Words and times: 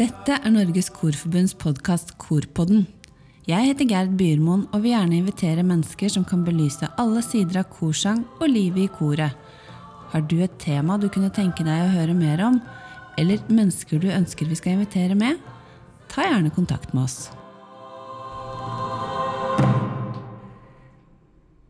Dette 0.00 0.34
er 0.34 0.50
Norges 0.50 0.88
Korforbunds 0.90 1.54
podkast 1.54 2.16
Korpodden. 2.18 2.88
Jeg 3.46 3.68
heter 3.68 3.86
Gerd 3.86 4.16
Byrmoen 4.18 4.64
og 4.72 4.82
vil 4.82 4.96
gjerne 4.96 5.20
invitere 5.20 5.62
mennesker 5.62 6.10
som 6.10 6.26
kan 6.26 6.42
belyse 6.42 6.90
alle 6.98 7.22
sider 7.22 7.62
av 7.62 7.70
korsang 7.70 8.24
og 8.40 8.50
livet 8.50 8.88
i 8.88 8.90
koret. 8.98 9.38
Har 10.10 10.26
du 10.26 10.40
et 10.42 10.58
tema 10.58 10.98
du 10.98 11.06
kunne 11.06 11.30
tenke 11.30 11.62
deg 11.62 11.86
å 11.86 11.94
høre 11.94 12.18
mer 12.18 12.42
om, 12.48 12.58
eller 13.14 13.38
mennesker 13.46 14.02
du 14.02 14.10
ønsker 14.10 14.50
vi 14.50 14.58
skal 14.58 14.80
invitere 14.80 15.14
med? 15.14 15.38
Ta 16.10 16.26
gjerne 16.26 16.50
kontakt 16.58 16.90
med 16.90 17.06
oss. 17.06 17.30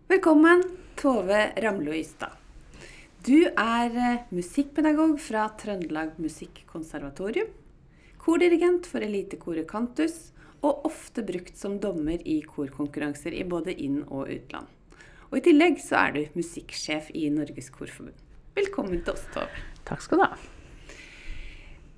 Velkommen, 0.09 0.79
Tove 1.01 1.53
Ramlo 1.57 1.95
Ystad. 1.96 2.35
Du 3.25 3.46
er 3.49 3.95
eh, 3.96 4.27
musikkpedagog 4.36 5.14
fra 5.25 5.46
Trøndelag 5.57 6.18
Musikkonservatorium, 6.21 7.49
kordirigent 8.21 8.85
for 8.85 9.00
elitekoret 9.07 9.64
Cantus, 9.71 10.35
og 10.61 10.85
ofte 10.91 11.25
brukt 11.25 11.57
som 11.57 11.79
dommer 11.81 12.21
i 12.29 12.43
korkonkurranser 12.44 13.32
i 13.32 13.49
både 13.49 13.72
inn- 13.81 14.05
og 14.11 14.29
utland. 14.29 14.68
Og 15.31 15.41
I 15.41 15.44
tillegg 15.49 15.81
så 15.81 16.03
er 16.05 16.17
du 16.18 16.22
musikksjef 16.36 17.08
i 17.17 17.30
Norges 17.32 17.72
Korforbund. 17.72 18.21
Velkommen 18.61 19.00
til 19.00 19.17
oss, 19.17 19.25
Tove. 19.32 19.69
Takk 19.89 20.05
skal 20.05 20.21
du 20.21 20.29
ha. 20.29 20.60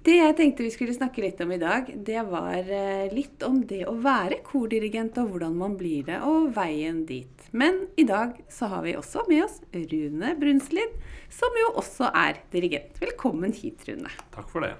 Det 0.02 0.16
jeg 0.16 0.34
tenkte 0.34 0.64
vi 0.64 0.70
skulle 0.74 0.94
snakke 0.96 1.22
litt 1.22 1.38
om 1.44 1.52
i 1.54 1.60
dag, 1.62 1.86
det 1.86 2.22
var 2.26 2.66
eh, 2.66 3.06
litt 3.14 3.44
om 3.46 3.60
det 3.70 3.84
å 3.86 3.92
være 4.02 4.40
kordirigent, 4.42 5.14
og 5.22 5.28
hvordan 5.30 5.54
man 5.60 5.76
blir 5.78 6.08
det, 6.08 6.16
og 6.26 6.48
veien 6.56 7.04
dit. 7.06 7.44
Men 7.54 7.84
i 7.94 8.02
dag 8.08 8.32
så 8.50 8.66
har 8.72 8.80
vi 8.82 8.96
også 8.98 9.22
med 9.28 9.44
oss 9.44 9.60
Rune 9.70 10.32
Brunslid, 10.40 10.96
som 11.30 11.54
jo 11.54 11.68
også 11.78 12.08
er 12.18 12.40
dirigent. 12.50 12.98
Velkommen 12.98 13.54
hit, 13.54 13.84
Rune. 13.86 14.10
Takk 14.34 14.48
for 14.50 14.66
det. 14.66 14.72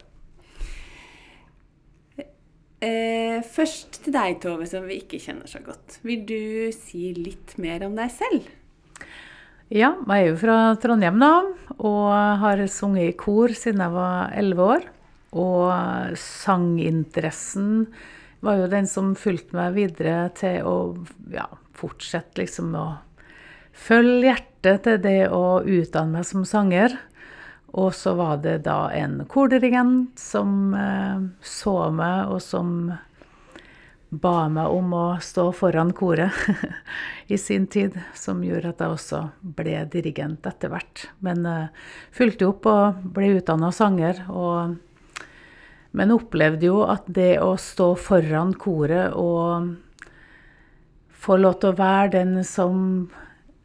Eh, 2.83 3.39
først 3.46 4.00
til 4.02 4.16
deg, 4.16 4.41
Tove, 4.42 4.66
som 4.66 4.89
vi 4.91 4.96
ikke 5.05 5.20
kjenner 5.22 5.46
så 5.46 5.61
godt. 5.62 6.00
Vil 6.02 6.24
du 6.27 6.72
si 6.74 7.12
litt 7.14 7.55
mer 7.62 7.84
om 7.86 7.94
deg 8.00 8.11
selv? 8.11 8.48
Ja, 9.70 9.92
jeg 9.94 10.16
er 10.16 10.27
jo 10.33 10.34
fra 10.42 10.58
Trondheim, 10.83 11.22
da. 11.22 11.30
Og 11.78 12.11
har 12.42 12.64
sunget 12.66 13.12
i 13.12 13.14
kor 13.22 13.55
siden 13.55 13.86
jeg 13.86 13.94
var 13.94 14.34
elleve 14.42 14.66
år. 14.74 14.91
Og 15.33 16.16
sanginteressen 16.19 17.86
var 18.42 18.58
jo 18.58 18.70
den 18.72 18.88
som 18.91 19.14
fulgte 19.16 19.56
meg 19.56 19.77
videre 19.77 20.27
til 20.36 20.66
å 20.66 20.77
ja, 21.33 21.47
fortsette 21.78 22.42
liksom 22.42 22.74
å 22.77 22.86
følge 23.72 24.28
hjertet 24.28 24.84
til 24.84 25.00
det 25.02 25.30
å 25.33 25.62
utdanne 25.62 26.19
meg 26.19 26.28
som 26.28 26.44
sanger. 26.48 26.98
Og 27.72 27.94
så 27.97 28.12
var 28.19 28.42
det 28.44 28.58
da 28.66 28.91
en 28.92 29.22
kordirigent 29.30 30.19
som 30.20 30.74
eh, 30.77 31.24
så 31.41 31.77
meg, 31.94 32.28
og 32.28 32.42
som 32.44 32.92
ba 34.12 34.48
meg 34.52 34.69
om 34.69 34.92
å 34.92 35.06
stå 35.24 35.46
foran 35.56 35.94
koret 35.96 36.36
i 37.33 37.39
sin 37.41 37.64
tid, 37.72 37.96
som 38.12 38.42
gjorde 38.44 38.74
at 38.74 38.83
jeg 38.84 38.96
også 38.98 39.22
ble 39.56 39.78
dirigent 39.92 40.44
etter 40.50 40.69
hvert. 40.72 41.06
Men 41.24 41.46
eh, 41.48 41.86
fulgte 42.12 42.50
opp 42.50 42.69
og 42.69 43.06
ble 43.17 43.39
utdanna 43.39 43.72
sanger. 43.72 44.20
Og, 44.28 44.77
men 45.92 46.14
opplevde 46.14 46.68
jo 46.70 46.82
at 46.88 47.08
det 47.12 47.36
å 47.44 47.54
stå 47.60 47.92
foran 48.00 48.54
koret 48.56 49.12
og 49.18 49.74
få 51.22 51.38
lov 51.38 51.58
til 51.60 51.72
å 51.72 51.78
være 51.78 52.14
den 52.16 52.38
som 52.46 52.78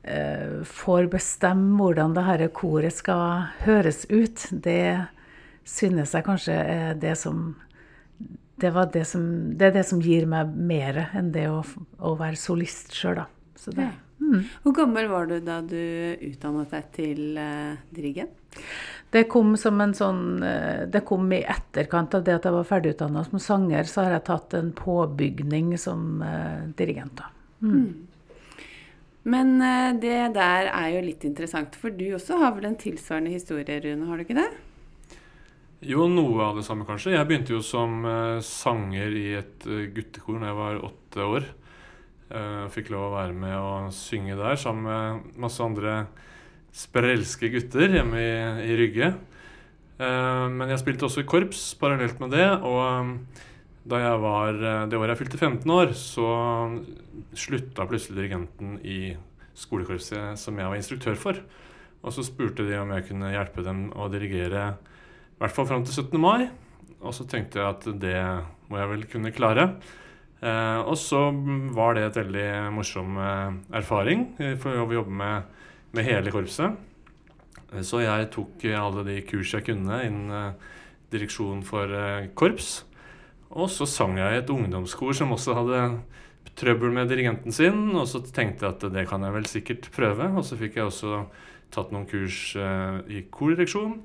eh, 0.04 0.60
får 0.68 1.08
bestemme 1.14 1.78
hvordan 1.80 2.18
det 2.18 2.26
dette 2.28 2.50
koret 2.56 2.96
skal 2.96 3.48
høres 3.64 4.06
ut, 4.12 4.44
det 4.52 5.08
synes 5.68 6.14
jeg 6.16 6.28
kanskje 6.28 6.58
er 6.58 7.00
det 7.00 7.16
som 7.20 7.56
det, 8.58 8.72
det, 8.94 9.06
som, 9.06 9.24
det, 9.54 9.68
er 9.68 9.74
det 9.76 9.86
som 9.86 10.02
gir 10.02 10.26
meg 10.30 10.50
mer 10.50 11.04
enn 11.14 11.30
det 11.34 11.46
å, 11.52 11.62
å 12.02 12.16
være 12.18 12.40
solist 12.42 12.96
sjøl, 12.98 13.20
da. 13.20 13.28
Det, 13.78 13.90
mm. 14.20 14.44
Hvor 14.64 14.76
gammel 14.82 15.10
var 15.12 15.30
du 15.30 15.38
da 15.46 15.62
du 15.62 15.80
utdannet 16.30 16.74
deg 16.74 16.92
til 16.98 17.40
uh, 17.40 17.80
dirigent? 17.94 18.60
Det 19.14 19.24
kom 19.32 19.54
som 19.56 19.80
en 19.80 19.94
sånn 19.96 20.44
uh, 20.44 20.84
Det 20.92 21.04
kom 21.08 21.30
i 21.32 21.44
etterkant 21.48 22.18
av 22.18 22.26
det 22.28 22.36
at 22.40 22.48
jeg 22.50 22.58
var 22.58 22.68
ferdigutdanna 22.68 23.24
som 23.30 23.40
sanger, 23.40 23.88
så 23.88 24.08
har 24.08 24.18
jeg 24.18 24.28
tatt 24.28 24.58
en 24.60 24.74
påbygning 24.76 25.74
som 25.80 26.22
uh, 26.26 26.68
dirigent, 26.78 27.18
da. 27.22 27.32
Mm. 27.62 27.74
mm. 27.74 28.08
Men 29.28 29.58
eh, 29.60 29.92
det 30.00 30.16
der 30.38 30.70
er 30.72 30.94
jo 30.96 31.04
litt 31.04 31.26
interessant, 31.28 31.76
for 31.76 31.92
du 31.92 32.06
også 32.16 32.40
har 32.40 32.56
vel 32.56 32.70
en 32.70 32.80
tilsvarende 32.80 33.34
historie, 33.34 33.82
Rune, 33.84 34.08
har 34.08 34.18
du 34.18 34.24
ikke 34.24 34.40
det? 34.40 34.48
Jo, 35.88 36.08
noe 36.10 36.46
av 36.46 36.58
det 36.58 36.64
samme, 36.66 36.88
kanskje. 36.88 37.14
Jeg 37.14 37.28
begynte 37.30 37.54
jo 37.54 37.60
som 37.62 38.00
uh, 38.08 38.40
sanger 38.42 39.14
i 39.14 39.28
et 39.38 39.68
uh, 39.70 39.84
guttekor 39.94 40.40
da 40.42 40.50
jeg 40.50 40.58
var 40.58 40.80
åtte 40.88 41.28
år. 41.36 41.50
Uh, 42.28 42.68
fikk 42.74 42.92
lov 42.92 43.06
å 43.08 43.16
være 43.16 43.36
med 43.36 43.56
og 43.56 43.92
synge 43.96 44.36
der 44.36 44.60
sammen 44.60 44.84
med 44.84 45.38
masse 45.40 45.64
andre 45.64 46.02
sprelske 46.76 47.48
gutter 47.54 47.94
hjemme 47.96 48.20
i, 48.20 48.34
i 48.68 48.76
Rygge. 48.78 49.14
men 49.98 50.70
jeg 50.70 50.78
spilte 50.78 51.08
også 51.08 51.24
i 51.24 51.26
korps 51.26 51.62
parallelt 51.80 52.20
med 52.22 52.36
det. 52.36 52.46
og 52.62 53.16
da 53.88 54.00
jeg 54.02 54.20
var, 54.20 54.54
eh, 54.54 54.86
Det 54.88 55.00
året 55.00 55.16
jeg 55.16 55.28
fylte 55.28 55.38
15 55.38 55.72
år, 55.72 55.94
så 55.96 56.28
slutta 57.34 57.88
plutselig 57.88 58.18
dirigenten 58.18 58.80
i 58.84 59.16
skolekorpset 59.56 60.38
som 60.38 60.58
jeg 60.58 60.68
var 60.68 60.76
instruktør 60.76 61.16
for. 61.16 61.34
Og 62.04 62.12
så 62.12 62.24
spurte 62.24 62.68
de 62.68 62.78
om 62.78 62.92
jeg 62.92 63.08
kunne 63.08 63.32
hjelpe 63.32 63.64
dem 63.64 63.92
å 63.94 64.10
dirigere 64.12 64.76
i 64.76 65.40
hvert 65.40 65.52
fall 65.52 65.66
fram 65.66 65.86
til 65.86 65.94
17. 66.04 66.20
mai. 66.20 66.50
Og 67.02 67.14
så 67.14 67.28
tenkte 67.28 67.60
jeg 67.60 67.68
at 67.68 68.00
det 68.00 68.20
må 68.70 68.78
jeg 68.78 68.90
vel 68.90 69.04
kunne 69.06 69.32
klare. 69.32 69.80
Eh, 70.38 70.80
og 70.84 70.98
så 71.02 71.30
var 71.74 71.98
det 71.98 72.04
et 72.08 72.20
veldig 72.22 72.50
morsom 72.76 73.18
eh, 73.18 73.56
erfaring 73.80 74.28
for 74.62 74.84
å 74.84 74.92
jobbe 74.94 75.22
med, 75.24 75.64
med 75.98 76.06
hele 76.06 76.34
korpset. 76.34 76.78
Eh, 77.74 77.84
så 77.86 78.04
jeg 78.04 78.30
tok 78.36 78.68
alle 78.78 79.06
de 79.08 79.22
kurs 79.28 79.54
jeg 79.56 79.68
kunne 79.68 80.02
innen 80.06 80.36
eh, 80.36 80.76
direksjon 81.14 81.64
for 81.68 81.92
eh, 81.92 82.30
korps. 82.38 82.84
Og 83.58 83.72
så 83.72 83.88
sang 83.88 84.18
jeg 84.20 84.34
i 84.34 84.42
et 84.42 84.52
ungdomskor 84.52 85.16
som 85.16 85.34
også 85.36 85.56
hadde 85.56 85.82
trøbbel 86.58 86.92
med 86.96 87.12
dirigenten 87.12 87.56
sin. 87.56 87.96
Og 87.96 88.08
så 88.12 88.22
tenkte 88.24 88.68
jeg 88.68 88.76
at 88.76 88.88
det 88.94 89.08
kan 89.10 89.24
jeg 89.24 89.36
vel 89.36 89.50
sikkert 89.50 89.90
prøve. 89.96 90.30
Og 90.36 90.46
så 90.46 90.60
fikk 90.60 90.80
jeg 90.80 90.90
også 90.90 91.24
tatt 91.74 91.92
noen 91.92 92.08
kurs 92.08 92.56
i 92.56 93.24
kordireksjon. 93.32 93.98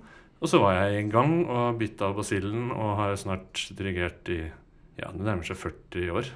Og 0.42 0.50
så 0.50 0.58
var 0.62 0.78
jeg 0.78 1.02
i 1.02 1.10
gang 1.10 1.42
og 1.44 1.78
bitt 1.78 2.00
av 2.02 2.16
basillen 2.18 2.70
og 2.74 2.96
har 2.98 3.18
snart 3.18 3.66
dirigert 3.78 4.30
i 4.30 4.40
ja, 5.00 5.10
det 5.10 5.24
nærmer 5.24 5.46
seg 5.46 5.58
40 5.60 6.14
år. 6.18 6.30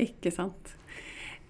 Ikke 0.00 0.32
sant. 0.34 0.74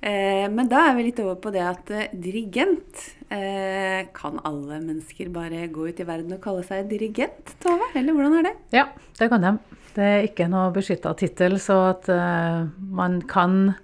Eh, 0.00 0.46
men 0.48 0.68
da 0.70 0.86
er 0.88 0.94
vi 0.96 1.10
litt 1.10 1.20
over 1.20 1.36
på 1.42 1.50
det 1.52 1.60
at 1.60 1.90
eh, 1.92 2.06
dirigent 2.16 3.02
eh, 3.28 4.06
Kan 4.16 4.38
alle 4.48 4.78
mennesker 4.80 5.28
bare 5.28 5.66
gå 5.68 5.90
ut 5.90 6.00
i 6.00 6.06
verden 6.08 6.32
og 6.38 6.40
kalle 6.40 6.64
seg 6.64 6.88
dirigent, 6.88 7.52
Tove? 7.60 7.90
Eller 7.92 8.16
hvordan 8.16 8.38
er 8.38 8.48
det? 8.48 8.54
Ja, 8.72 8.86
det 9.18 9.28
kan 9.28 9.44
de. 9.44 9.52
Det 9.92 10.06
er 10.06 10.24
ikke 10.24 10.48
noe 10.48 10.70
beskytta 10.72 11.12
tittel, 11.18 11.58
så 11.60 11.76
at 11.90 12.08
uh, 12.08 12.64
man 12.94 13.18
kan 13.28 13.74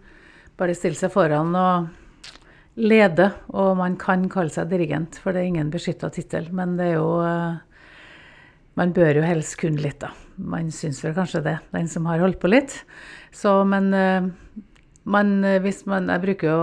bare 0.56 0.76
stille 0.78 0.96
seg 0.96 1.10
foran 1.12 1.50
og 1.58 1.88
lede, 2.78 3.26
og 3.50 3.74
man 3.80 3.96
kan 4.00 4.28
kalle 4.30 4.54
seg 4.54 4.70
dirigent, 4.70 5.18
for 5.18 5.34
det 5.34 5.42
er 5.42 5.50
ingen 5.50 5.72
beskytta 5.74 6.12
tittel. 6.14 6.46
Men 6.54 6.76
det 6.78 6.92
er 6.92 6.94
jo 7.00 7.08
uh, 7.26 7.58
Man 8.76 8.92
bør 8.96 9.20
jo 9.20 9.24
helst 9.24 9.56
kunne 9.60 9.80
litt, 9.80 10.02
da. 10.02 10.12
Man 10.36 10.68
syns 10.74 11.00
vel 11.04 11.14
kanskje 11.16 11.44
det, 11.46 11.56
den 11.72 11.88
som 11.88 12.08
har 12.10 12.20
holdt 12.20 12.42
på 12.42 12.50
litt. 12.52 12.74
Så, 13.32 13.62
men 13.68 13.88
uh, 13.96 14.28
man, 15.08 15.38
hvis 15.64 15.84
man 15.88 16.10
Jeg 16.12 16.24
bruker 16.24 16.50
jo 16.50 16.58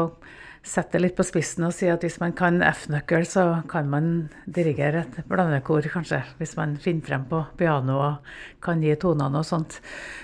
sette 0.63 0.96
det 0.96 1.02
litt 1.03 1.16
på 1.18 1.25
spissen 1.28 1.66
og 1.68 1.73
si 1.75 1.90
at 1.91 2.06
hvis 2.06 2.22
man 2.22 2.31
kan 2.38 2.62
F-nøkkel, 2.63 3.26
så 3.28 3.46
kan 3.67 3.90
man 3.91 4.29
dirigere 4.46 5.02
et 5.03 5.17
blandekor, 5.28 5.84
kanskje. 5.91 6.22
Hvis 6.40 6.53
man 6.55 6.78
finner 6.79 7.03
frem 7.09 7.26
på 7.28 7.41
piano 7.59 7.97
og 7.97 8.35
kan 8.64 8.84
gi 8.84 8.93
tonene 8.96 9.41
og 9.41 9.49
sånt. 9.49 9.82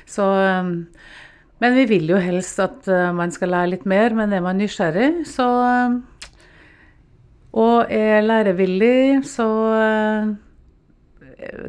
Så, 0.08 0.24
um, 0.24 0.86
men 1.60 1.76
vi 1.76 1.90
vil 1.90 2.14
jo 2.14 2.22
helst 2.24 2.62
at 2.64 2.88
man 3.18 3.34
skal 3.36 3.52
lære 3.52 3.74
litt 3.74 3.90
mer, 3.90 4.16
men 4.16 4.32
er 4.32 4.46
man 4.46 4.62
nysgjerrig, 4.62 5.26
så 5.28 5.50
Og 7.60 7.92
er 7.92 8.22
lærevillig, 8.22 9.26
så 9.28 9.50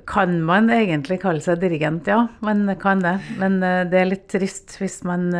kan 0.08 0.34
man 0.46 0.70
egentlig 0.74 1.20
kalle 1.22 1.42
seg 1.44 1.60
dirigent, 1.62 2.08
ja. 2.10 2.24
Man 2.44 2.66
kan 2.80 3.02
det. 3.04 3.16
Men 3.38 3.60
uh, 3.62 3.84
det 3.88 4.00
er 4.00 4.10
litt 4.10 4.28
trist 4.32 4.78
hvis 4.80 5.00
man 5.06 5.30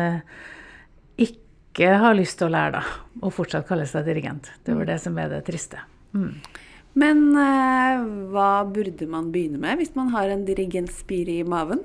ikke 1.21 1.93
har 2.01 2.17
lyst 2.17 2.39
til 2.39 2.49
å 2.49 2.55
lære, 2.55 2.81
da, 2.81 3.05
og 3.23 3.33
fortsatt 3.35 3.67
kalle 3.69 3.87
seg 3.87 4.07
dirigent. 4.07 4.49
Det 4.65 4.75
var 4.75 4.89
det 4.89 4.99
som 5.03 5.17
er 5.19 5.31
det 5.31 5.43
triste. 5.47 5.79
Mm. 6.11 6.33
Men 6.99 7.21
eh, 7.39 8.01
hva 8.33 8.65
burde 8.67 9.07
man 9.07 9.29
begynne 9.31 9.61
med 9.61 9.79
hvis 9.79 9.93
man 9.95 10.11
har 10.15 10.31
en 10.31 10.43
dirigentspire 10.47 11.39
i 11.39 11.47
maven? 11.47 11.83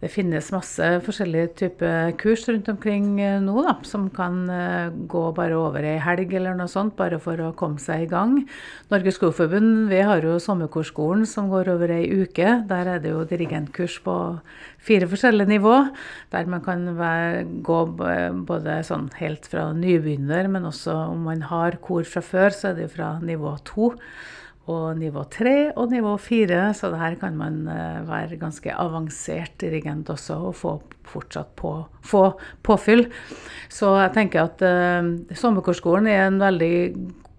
Det 0.00 0.08
finnes 0.08 0.46
masse 0.54 0.86
forskjellige 1.04 1.48
typer 1.60 2.14
kurs 2.20 2.46
rundt 2.48 2.70
omkring 2.72 3.18
eh, 3.20 3.36
nå, 3.44 3.58
da, 3.66 3.74
som 3.84 4.06
kan 4.16 4.46
uh, 4.48 4.88
gå 4.88 5.24
bare 5.36 5.58
over 5.58 5.84
ei 5.84 5.98
helg 6.00 6.32
eller 6.38 6.56
noe 6.56 6.70
sånt, 6.72 6.94
bare 6.96 7.18
for 7.20 7.40
å 7.44 7.50
komme 7.58 7.80
seg 7.82 8.06
i 8.06 8.08
gang. 8.08 8.38
Norges 8.92 9.18
Skogforbund 9.20 9.90
vi 9.92 10.00
har 10.08 10.24
jo 10.24 10.38
sommerkorskolen 10.40 11.28
som 11.28 11.52
går 11.52 11.68
over 11.74 11.92
ei 11.98 12.08
uke. 12.08 12.48
Der 12.70 12.94
er 12.94 13.04
det 13.04 13.12
jo 13.12 13.26
dirigentkurs 13.28 13.98
på 14.06 14.16
fire 14.80 15.08
forskjellige 15.10 15.52
nivå, 15.52 15.76
der 16.32 16.48
man 16.48 16.64
kan 16.64 16.88
være, 16.96 17.44
gå 17.60 17.80
både 18.48 18.80
sånn 18.88 19.10
helt 19.20 19.44
fra 19.52 19.68
nybegynner, 19.76 20.48
men 20.48 20.64
også 20.72 20.96
om 21.12 21.28
man 21.28 21.44
har 21.52 21.76
kor 21.84 22.08
fra 22.08 22.24
før, 22.24 22.56
så 22.56 22.70
er 22.70 22.78
det 22.78 22.88
jo 22.88 22.94
fra 22.96 23.14
nivå 23.20 23.58
to 23.68 23.92
og 24.70 24.98
nivå 25.00 25.24
3 25.32 25.54
og 25.74 25.90
nivå 25.92 26.14
4, 26.20 26.62
så 26.78 26.92
det 26.92 27.00
her 27.02 27.16
kan 27.20 27.36
man 27.38 27.62
uh, 27.66 28.00
være 28.06 28.38
ganske 28.40 28.74
avansert 28.74 29.56
dirigent 29.62 30.10
også 30.12 30.38
og 30.50 30.56
få 30.58 30.74
fortsatt 31.10 31.50
på, 31.58 31.72
få 32.06 32.24
påfyll. 32.66 33.08
Så 33.72 33.96
jeg 33.98 34.14
tenker 34.14 34.46
at 34.46 34.62
uh, 34.62 35.10
Sommerkorskolen 35.34 36.10
er 36.10 36.28
en 36.28 36.40
veldig 36.42 36.74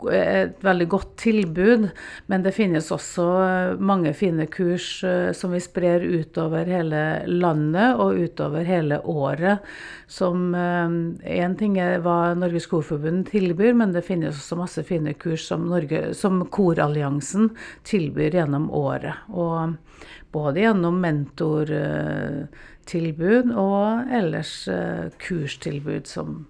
et 0.09 0.63
veldig 0.63 0.88
godt 0.89 1.18
tilbud, 1.21 1.89
men 2.31 2.44
det 2.45 2.53
finnes 2.56 2.92
også 2.94 3.25
eh, 3.45 3.74
mange 3.77 4.13
fine 4.18 4.48
kurs 4.51 5.03
eh, 5.07 5.31
som 5.38 5.51
vi 5.53 5.59
sprer 5.63 6.01
utover 6.01 6.65
hele 6.69 7.24
landet 7.30 7.95
og 8.01 8.18
utover 8.18 8.63
hele 8.68 9.01
året. 9.06 9.57
Som 10.12 10.56
Én 10.56 11.15
eh, 11.21 11.56
ting 11.59 11.80
er 11.81 12.00
hva 12.03 12.33
Norges 12.38 12.68
Korforbund 12.71 13.30
tilbyr, 13.31 13.74
men 13.77 13.92
det 13.95 14.07
finnes 14.07 14.38
også 14.38 14.56
masse 14.59 14.83
fine 14.88 15.13
kurs 15.13 15.44
som, 15.48 15.69
Norge, 15.69 16.13
som 16.18 16.45
Koralliansen 16.50 17.50
tilbyr 17.88 18.31
gjennom 18.39 18.71
året. 18.74 19.15
Og 19.30 19.57
både 20.33 20.59
gjennom 20.63 21.01
mentortilbud 21.03 23.48
og 23.51 23.86
ellers 24.15 24.69
kurstilbud 25.21 26.07
som 26.07 26.45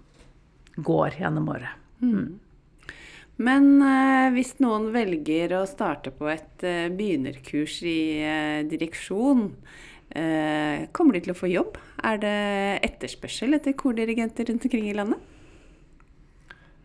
går 0.76 1.18
gjennom 1.18 1.48
året. 1.52 1.68
Mm. 2.02 2.38
Men 3.42 3.82
eh, 3.82 4.28
hvis 4.36 4.54
noen 4.62 4.90
velger 4.94 5.56
å 5.58 5.64
starte 5.66 6.12
på 6.14 6.28
et 6.30 6.62
eh, 6.66 6.86
begynnerkurs 6.94 7.80
i 7.82 7.98
eh, 8.22 8.60
direksjon, 8.70 9.48
kommer 10.12 11.16
de 11.16 11.20
til 11.24 11.32
å 11.32 11.36
få 11.38 11.48
jobb? 11.48 11.78
Er 12.04 12.18
det 12.20 12.32
etterspørsel 12.84 13.56
etter 13.56 13.72
kordirigenter 13.80 14.44
rundt 14.44 14.66
omkring 14.68 14.90
i 14.90 14.92
landet? 14.92 15.22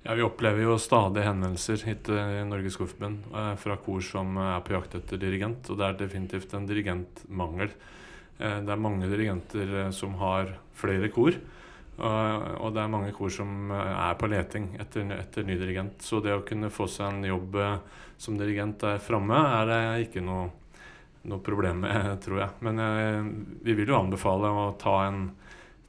Ja, 0.06 0.16
Vi 0.16 0.24
opplever 0.24 0.64
jo 0.64 0.78
stadig 0.80 1.26
henvendelser 1.26 1.84
hit 1.90 2.08
i 2.08 2.46
Norges 2.48 2.80
Korforbund 2.80 3.28
fra 3.60 3.76
kor 3.84 4.00
som 4.00 4.40
er 4.40 4.64
på 4.64 4.78
jakt 4.78 4.96
etter 4.96 5.20
dirigent, 5.20 5.68
og 5.68 5.82
det 5.82 5.90
er 5.90 6.00
definitivt 6.06 6.56
en 6.56 6.70
dirigentmangel. 6.70 7.76
Det 8.40 8.72
er 8.78 8.86
mange 8.88 9.12
dirigenter 9.12 9.92
som 9.92 10.16
har 10.24 10.56
flere 10.80 11.12
kor. 11.12 11.36
Og, 11.98 12.70
det 12.76 12.84
er 12.84 12.92
mange 12.94 13.14
kor 13.16 13.32
som 13.34 13.72
eh, 13.74 13.94
er 13.98 14.18
på 14.20 14.30
leting 14.30 14.70
etter, 14.82 15.08
etter 15.18 15.48
ny 15.48 15.56
dirigent. 15.58 16.04
Så 16.06 16.22
det 16.22 16.36
å 16.36 16.46
kunne 16.46 16.70
få 16.74 16.86
seg 16.92 17.10
en 17.10 17.26
jobb 17.26 17.58
eh, 17.58 18.04
som 18.22 18.38
dirigent 18.38 18.78
der 18.84 19.02
framme, 19.02 19.40
er 19.58 19.72
det 19.72 19.80
ikke 20.06 20.22
noe, 20.26 20.52
noe, 21.26 21.42
problem 21.42 21.82
med, 21.88 22.12
tror 22.26 22.44
jeg. 22.44 22.54
Men 22.68 22.84
jeg, 22.84 23.10
eh, 23.10 23.34
vi 23.66 23.78
vil 23.82 23.94
jo 23.94 23.98
anbefale 23.98 24.54
å 24.54 24.70
ta 24.78 24.96
en, 25.08 25.26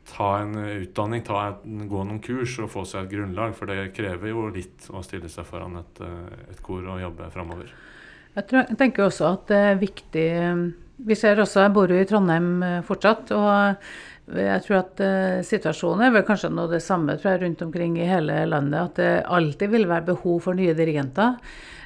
ta 0.08 0.30
en 0.40 0.56
utdanning, 0.56 1.26
ta 1.28 1.44
et, 1.50 1.68
gå 1.92 2.08
noen 2.08 2.24
kurs 2.24 2.56
og 2.64 2.72
få 2.72 2.88
seg 2.88 3.04
et 3.04 3.14
grunnlag. 3.18 3.52
For 3.58 3.68
det 3.68 3.92
krever 3.96 4.32
jo 4.32 4.48
litt 4.54 4.88
å 4.88 5.04
stille 5.04 5.28
seg 5.32 5.44
foran 5.50 5.76
et, 5.82 6.04
et 6.48 6.64
kor 6.64 6.88
og 6.88 7.04
jobbe 7.04 7.28
framover. 7.36 7.76
Jeg, 8.32 8.48
jeg 8.54 8.80
tenker 8.80 9.10
også 9.10 9.32
at 9.34 9.48
det 9.50 9.64
er 9.72 9.80
viktig 9.80 10.28
Vi 11.08 11.16
ser 11.18 11.40
også, 11.40 11.62
jeg 11.64 11.72
bor 11.74 11.90
jo 11.90 11.98
i 12.00 12.06
Trondheim 12.08 12.62
fortsatt. 12.86 13.34
og 13.36 13.82
jeg 14.36 14.64
tror 14.66 14.80
at 14.82 15.00
uh, 15.00 15.40
situasjonen 15.46 16.04
er 16.08 16.12
vel 16.18 16.26
kanskje 16.28 16.50
noe 16.52 16.68
det 16.70 16.82
samme 16.84 17.16
jeg, 17.16 17.40
rundt 17.42 17.64
omkring 17.64 17.96
i 18.00 18.08
hele 18.08 18.42
landet. 18.50 18.78
At 18.80 19.00
det 19.00 19.10
alltid 19.24 19.72
vil 19.72 19.88
være 19.88 20.10
behov 20.10 20.42
for 20.44 20.58
nye 20.58 20.74
dirigenter. 20.76 21.38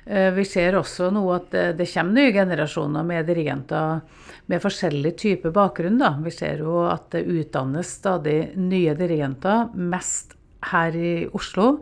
Uh, 0.09 0.31
vi 0.35 0.47
ser 0.49 0.79
også 0.79 1.13
nå 1.15 1.23
at 1.35 1.53
det, 1.55 1.67
det, 1.79 1.89
kommer 1.93 2.19
nye 2.19 2.35
generasjoner 2.35 3.07
med 3.07 3.31
dirigenter 3.31 4.03
med 4.51 4.65
forskjellig 4.65 5.15
type 5.21 5.53
bakgrunn. 5.55 6.01
Da. 6.03 6.17
Vi 6.25 6.35
ser 6.35 6.65
jo 6.65 6.83
at 6.91 7.13
det 7.15 7.29
utdannes 7.31 7.95
stadig 8.01 8.57
nye 8.59 8.97
dirigenter, 8.99 9.71
mest 9.79 10.35
her 10.73 10.99
i 10.99 11.15
Oslo. 11.35 11.77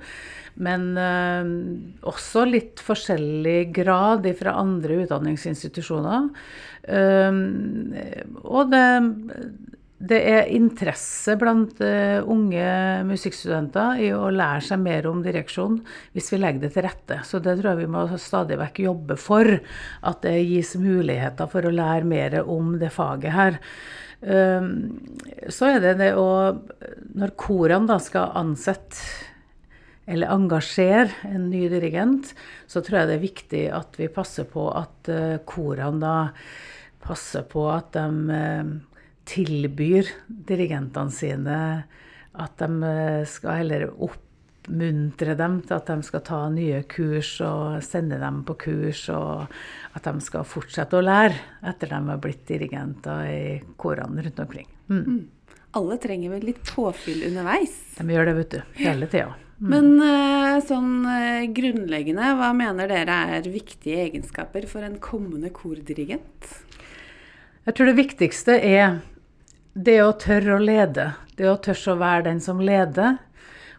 Men 0.60 0.90
uh, 0.98 2.04
også 2.10 2.44
litt 2.44 2.84
forskjellig 2.84 3.70
grad 3.80 4.28
fra 4.36 4.58
andre 4.60 5.06
utdanningsinstitusjoner. 5.06 6.28
og 6.90 8.72
det 8.72 8.86
det 10.00 10.18
er 10.24 10.48
interesse 10.56 11.34
blant 11.36 11.80
uh, 11.84 12.24
unge 12.24 12.64
musikkstudenter 13.04 14.00
i 14.00 14.08
å 14.16 14.30
lære 14.32 14.62
seg 14.70 14.80
mer 14.80 15.04
om 15.10 15.20
direksjon 15.24 15.76
hvis 16.14 16.30
vi 16.32 16.40
legger 16.40 16.64
det 16.64 16.70
til 16.72 16.86
rette. 16.86 17.18
Så 17.28 17.42
det 17.44 17.58
tror 17.58 17.74
jeg 17.74 17.82
vi 17.82 17.90
må 17.92 18.06
stadig 18.16 18.56
vekk 18.62 18.80
jobbe 18.86 19.18
for. 19.20 19.50
At 20.08 20.22
det 20.24 20.38
gis 20.48 20.72
muligheter 20.80 21.50
for 21.52 21.68
å 21.68 21.74
lære 21.74 22.08
mer 22.08 22.38
om 22.46 22.78
det 22.80 22.92
faget 22.96 23.36
her. 23.36 23.60
Um, 24.20 24.70
så 25.52 25.70
er 25.74 25.78
det 25.80 25.94
det 25.96 26.10
å 26.12 26.52
Når 27.16 27.30
korene 27.40 27.88
da 27.88 27.96
skal 28.00 28.34
ansette 28.36 29.00
eller 30.10 30.32
engasjere 30.32 31.28
en 31.28 31.46
ny 31.52 31.62
dirigent, 31.70 32.32
så 32.66 32.82
tror 32.82 32.98
jeg 32.98 33.08
det 33.08 33.14
er 33.14 33.22
viktig 33.22 33.62
at 33.76 33.96
vi 34.00 34.08
passer 34.12 34.48
på 34.48 34.64
at 34.74 35.12
uh, 35.12 35.36
korene 35.46 36.00
da 36.02 36.14
passer 37.04 37.44
på 37.48 37.68
at 37.70 37.94
de 37.94 38.06
uh, 38.32 38.72
tilbyr 39.30 40.10
dirigentene 40.26 41.14
sine 41.14 41.60
at 42.40 42.60
de 42.60 42.68
eh, 42.86 43.22
skal 43.28 43.62
heller 43.62 43.88
oppmuntre 43.90 45.34
dem 45.38 45.58
til 45.66 45.76
at 45.76 45.90
de 45.90 46.06
skal 46.06 46.24
ta 46.26 46.40
nye 46.52 46.82
kurs 46.90 47.32
og 47.44 47.80
sende 47.84 48.20
dem 48.20 48.42
på 48.46 48.56
kurs, 48.66 49.02
og 49.14 49.50
at 49.96 50.06
de 50.06 50.24
skal 50.24 50.46
fortsette 50.48 50.98
å 50.98 51.04
lære 51.04 51.36
etter 51.72 51.92
de 51.92 52.00
har 52.12 52.22
blitt 52.22 52.46
dirigenter 52.48 53.26
i 53.30 53.44
korene 53.80 54.26
rundt 54.26 54.42
omkring. 54.46 54.70
Mm. 54.90 55.02
Mm. 55.02 55.20
Alle 55.78 56.00
trenger 56.02 56.34
vel 56.34 56.48
litt 56.50 56.64
påfyll 56.66 57.28
underveis? 57.28 57.76
De 57.98 58.06
gjør 58.10 58.26
det, 58.26 58.34
vet 58.40 58.56
du. 58.56 58.60
Hele 58.80 59.06
tida. 59.10 59.36
Mm. 59.60 59.68
Men 59.70 59.90
eh, 60.02 60.56
sånn 60.64 60.92
eh, 61.04 61.44
grunnleggende, 61.54 62.32
hva 62.38 62.48
mener 62.56 62.88
dere 62.90 63.18
er 63.36 63.46
viktige 63.52 64.06
egenskaper 64.06 64.66
for 64.70 64.86
en 64.86 64.96
kommende 65.02 65.52
kordirigent? 65.54 66.48
Jeg 67.68 67.76
tror 67.76 67.90
det 67.90 67.98
viktigste 68.00 68.56
er 68.56 69.00
det 69.74 69.98
å 70.02 70.12
tørre 70.18 70.56
å 70.56 70.62
lede. 70.62 71.12
Det 71.38 71.48
å 71.48 71.58
tørre 71.62 71.94
å 71.94 72.00
være 72.00 72.26
den 72.28 72.40
som 72.42 72.60
leder. 72.62 73.18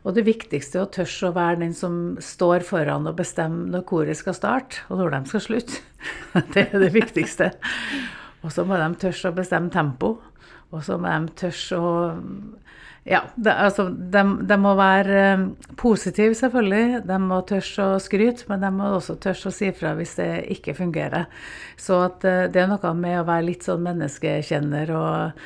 Og 0.01 0.15
det 0.17 0.25
viktigste 0.25 0.79
er 0.79 0.87
å 0.87 0.91
tørre 0.95 1.29
å 1.29 1.35
være 1.35 1.59
den 1.61 1.75
som 1.77 1.97
står 2.23 2.65
foran 2.65 3.05
og 3.09 3.19
bestemmer 3.19 3.69
når 3.75 3.85
koret 3.89 4.17
skal 4.17 4.33
starte, 4.33 4.81
og 4.89 4.97
når 5.01 5.13
de 5.13 5.21
skal 5.29 5.45
slutte. 5.45 5.83
Det 6.53 6.63
er 6.71 6.81
det 6.81 6.89
viktigste. 6.95 7.51
Og 8.41 8.49
så 8.53 8.65
må 8.65 8.79
de 8.81 8.87
tørre 9.03 9.29
å 9.29 9.37
bestemme 9.37 9.69
tempo. 9.73 10.15
Og 10.71 10.81
så 10.85 10.97
må 10.97 11.11
de 11.11 11.37
tørre 11.43 11.81
å 11.81 11.93
Ja, 13.03 13.23
det, 13.33 13.49
altså, 13.57 13.87
de, 13.89 14.21
de, 14.45 14.55
må 14.61 14.75
være 14.77 15.21
eh, 15.31 15.45
positive, 15.77 16.35
selvfølgelig. 16.37 16.99
De 17.09 17.15
må 17.17 17.39
tørre 17.49 17.87
å 17.95 18.01
skryte, 18.01 18.45
men 18.49 18.61
de 18.61 18.69
må 18.75 18.91
også 18.93 19.15
tørre 19.17 19.49
å 19.49 19.55
si 19.55 19.71
fra 19.73 19.95
hvis 19.97 20.13
det 20.19 20.27
ikke 20.53 20.75
fungerer. 20.77 21.25
Så 21.81 21.97
at, 22.05 22.21
eh, 22.29 22.45
det 22.53 22.61
er 22.61 22.69
noe 22.69 22.93
med 22.93 23.17
å 23.17 23.25
være 23.25 23.47
litt 23.47 23.65
sånn 23.65 23.81
menneskekjenner 23.87 24.93
og 24.93 25.41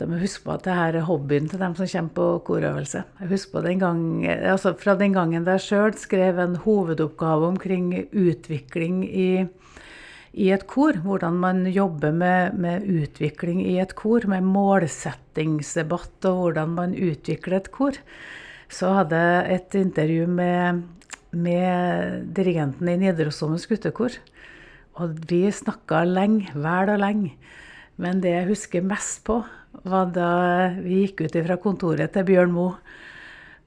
de 0.00 0.08
må 0.08 0.18
på 0.20 0.52
at 0.54 0.64
det 0.64 0.74
her 0.74 0.96
er 0.96 1.04
hobbyen 1.04 1.48
til 1.50 1.60
dem 1.60 1.74
som 1.76 1.88
kommer 1.90 2.14
på 2.16 2.26
korøvelse. 2.46 3.02
Jeg 3.20 3.28
husker 3.28 3.58
på 3.58 3.64
den 3.66 3.80
gang, 3.82 4.00
altså 4.26 4.72
Fra 4.80 4.94
den 4.96 5.12
gangen 5.12 5.44
jeg 5.44 5.60
sjøl 5.60 5.94
skrev 6.00 6.40
en 6.40 6.56
hovedoppgave 6.56 7.50
omkring 7.50 7.92
utvikling 8.08 9.02
i, 9.04 9.44
i 10.32 10.50
et 10.54 10.64
kor. 10.66 10.96
Hvordan 11.04 11.36
man 11.42 11.66
jobber 11.68 12.12
med, 12.12 12.56
med, 12.56 12.88
utvikling 12.88 13.60
i 13.66 13.76
et 13.82 13.94
kor, 13.94 14.24
med 14.24 14.46
målsettingsdebatt 14.48 16.30
og 16.30 16.44
hvordan 16.44 16.76
man 16.78 16.96
utvikler 16.96 17.60
et 17.60 17.70
kor. 17.74 18.00
Så 18.70 18.94
hadde 18.96 19.20
jeg 19.20 19.54
et 19.58 19.80
intervju 19.82 20.26
med, 20.30 20.82
med 21.32 22.30
dirigenten 22.32 22.88
i 22.88 22.96
Nidarosdomens 23.04 23.68
guttekor. 23.68 24.16
Og 24.96 25.18
vi 25.28 25.44
snakka 25.52 26.06
lenge, 26.08 26.48
vel 26.54 26.94
og 26.96 27.04
lenge. 27.04 27.34
Men 28.00 28.22
det 28.22 28.34
jeg 28.36 28.50
husker 28.52 28.86
mest 28.86 29.24
på, 29.26 29.40
var 29.86 30.10
da 30.14 30.30
vi 30.80 31.04
gikk 31.04 31.24
ut 31.26 31.36
fra 31.46 31.56
kontoret 31.62 32.12
til 32.14 32.26
Bjørn 32.28 32.54
Moe 32.54 32.78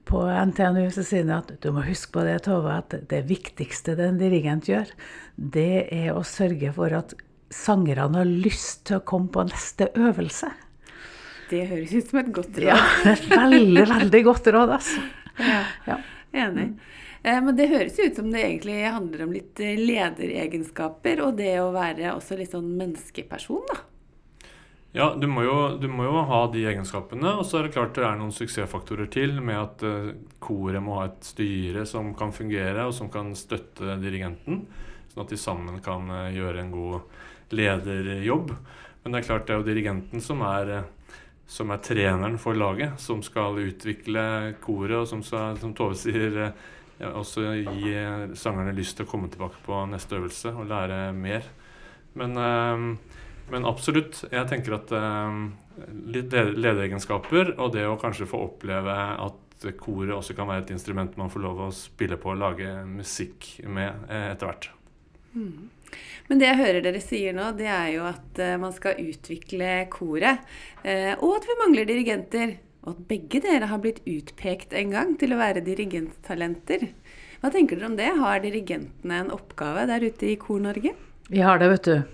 på 0.04 0.20
NTNU, 0.20 0.88
så 0.92 1.04
sier 1.06 1.24
han 1.24 1.38
at 1.38 1.52
du 1.62 1.70
må 1.72 1.84
huske 1.86 2.12
på 2.14 2.24
det, 2.26 2.42
Tove, 2.44 2.74
at 2.76 2.96
det 3.10 3.22
viktigste 3.28 3.96
den 3.98 4.18
dirigent 4.20 4.68
gjør, 4.68 4.90
det 5.36 5.86
er 5.94 6.10
å 6.12 6.24
sørge 6.28 6.74
for 6.76 6.92
at 6.96 7.14
sangerne 7.54 8.20
har 8.20 8.28
lyst 8.28 8.84
til 8.88 9.00
å 9.00 9.06
komme 9.06 9.32
på 9.32 9.46
neste 9.48 9.88
øvelse. 9.96 10.50
Det 11.50 11.62
høres 11.70 11.92
ut 11.94 12.10
som 12.10 12.20
et 12.20 12.32
godt 12.34 12.58
råd. 12.58 12.68
Ja, 12.72 12.80
et 13.12 13.24
veldig, 13.30 13.86
veldig 13.92 14.22
godt 14.26 14.50
råd, 14.54 14.74
altså. 14.78 15.06
Ja, 15.38 15.62
ja. 15.88 15.98
Enig. 16.44 16.68
Eh, 17.22 17.40
men 17.40 17.56
det 17.56 17.70
høres 17.70 17.98
ut 18.00 18.18
som 18.18 18.30
det 18.32 18.42
egentlig 18.44 18.80
handler 18.84 19.26
om 19.26 19.34
litt 19.34 19.60
lederegenskaper, 19.60 21.22
og 21.24 21.38
det 21.40 21.56
å 21.62 21.72
være 21.74 22.14
også 22.16 22.38
litt 22.40 22.54
sånn 22.54 22.72
menneskeperson, 22.78 23.64
da. 23.70 23.80
Ja, 24.96 25.08
du 25.18 25.26
må, 25.26 25.42
jo, 25.42 25.54
du 25.82 25.88
må, 25.90 26.04
jo, 26.06 26.20
ha 26.22 26.36
de 26.52 26.60
egenskapene. 26.70 27.32
Og 27.40 27.48
så 27.48 27.58
er 27.58 27.66
det 27.66 27.72
klart 27.74 27.96
det 27.98 28.04
er 28.06 28.14
noen 28.14 28.30
suksessfaktorer 28.30 29.08
til 29.10 29.40
med 29.42 29.56
at 29.58 29.80
uh, 29.82 30.12
koret 30.38 30.78
må 30.86 31.00
ha 31.00 31.08
et 31.08 31.26
styre 31.26 31.82
som 31.90 32.12
kan 32.14 32.30
fungere, 32.30 32.84
og 32.86 32.94
som 32.94 33.08
kan 33.10 33.32
støtte 33.34 33.96
dirigenten. 33.98 34.60
Sånn 35.10 35.24
at 35.24 35.34
de 35.34 35.38
sammen 35.42 35.80
kan 35.82 36.06
uh, 36.14 36.28
gjøre 36.30 36.62
en 36.62 36.70
god 36.70 37.56
lederjobb. 37.58 38.54
Men 39.02 39.16
det 39.16 39.18
er 39.18 39.26
klart 39.32 39.48
det 39.48 39.56
er 39.56 39.58
jo 39.64 39.66
dirigenten 39.66 40.22
som 40.22 40.46
er, 40.46 40.70
uh, 40.84 41.18
som 41.50 41.74
er 41.74 41.82
treneren 41.82 42.38
for 42.38 42.54
laget, 42.54 42.94
som 43.02 43.26
skal 43.26 43.58
utvikle 43.64 44.24
koret, 44.62 45.00
og 45.00 45.10
som, 45.10 45.26
som 45.26 45.74
Tove 45.74 45.98
sier, 45.98 46.38
ja, 47.00 47.10
også 47.10 47.48
gi 47.50 47.98
sangerne 48.38 48.78
lyst 48.78 48.94
til 49.00 49.08
å 49.08 49.10
komme 49.10 49.26
tilbake 49.26 49.58
på 49.66 49.82
neste 49.90 50.22
øvelse 50.22 50.54
og 50.54 50.70
lære 50.70 51.08
mer. 51.18 51.50
Men 52.14 52.38
men 53.52 53.66
absolutt. 53.68 54.22
Jeg 54.32 54.48
tenker 54.50 54.78
at 54.78 54.92
uh, 54.94 55.34
litt 56.10 56.32
lederegenskaper 56.32 57.54
og 57.58 57.74
det 57.76 57.86
å 57.88 57.98
kanskje 58.00 58.28
få 58.30 58.46
oppleve 58.48 58.94
at 58.94 59.68
koret 59.80 60.12
også 60.12 60.34
kan 60.36 60.48
være 60.50 60.66
et 60.66 60.74
instrument 60.74 61.14
man 61.16 61.30
får 61.32 61.44
lov 61.44 61.62
å 61.66 61.70
spille 61.74 62.18
på 62.20 62.34
og 62.34 62.40
lage 62.40 62.68
musikk 62.88 63.54
med 63.64 64.04
uh, 64.10 64.32
etter 64.32 64.50
hvert. 64.50 64.68
Mm. 65.34 65.70
Men 66.28 66.40
det 66.40 66.48
jeg 66.48 66.58
hører 66.58 66.84
dere 66.84 67.00
sier 67.04 67.34
nå, 67.36 67.50
det 67.58 67.68
er 67.70 67.90
jo 67.94 68.06
at 68.08 68.40
uh, 68.42 68.56
man 68.60 68.74
skal 68.76 69.00
utvikle 69.02 69.72
koret. 69.92 70.44
og 70.84 71.30
at 71.38 71.48
vi 71.48 71.60
mangler 71.60 71.88
dirigenter. 71.88 72.58
Og 72.84 72.98
at 72.98 73.04
begge 73.08 73.40
dere 73.40 73.70
har 73.70 73.80
blitt 73.80 74.02
utpekt 74.04 74.74
en 74.76 74.90
gang 74.92 75.14
til 75.16 75.32
å 75.32 75.38
være 75.40 75.62
dirigenttalenter. 75.64 76.90
Hva 77.40 77.52
tenker 77.52 77.76
dere 77.76 77.88
om 77.88 77.96
det? 77.96 78.10
Har 78.20 78.42
dirigentene 78.44 79.22
en 79.22 79.32
oppgave 79.32 79.86
der 79.88 80.04
ute 80.04 80.28
i 80.28 80.36
Kor-Norge? 80.40 80.92
Vi 81.28 81.40
har 81.44 81.60
det, 81.60 81.70
vet 81.72 81.88
du. 81.88 82.13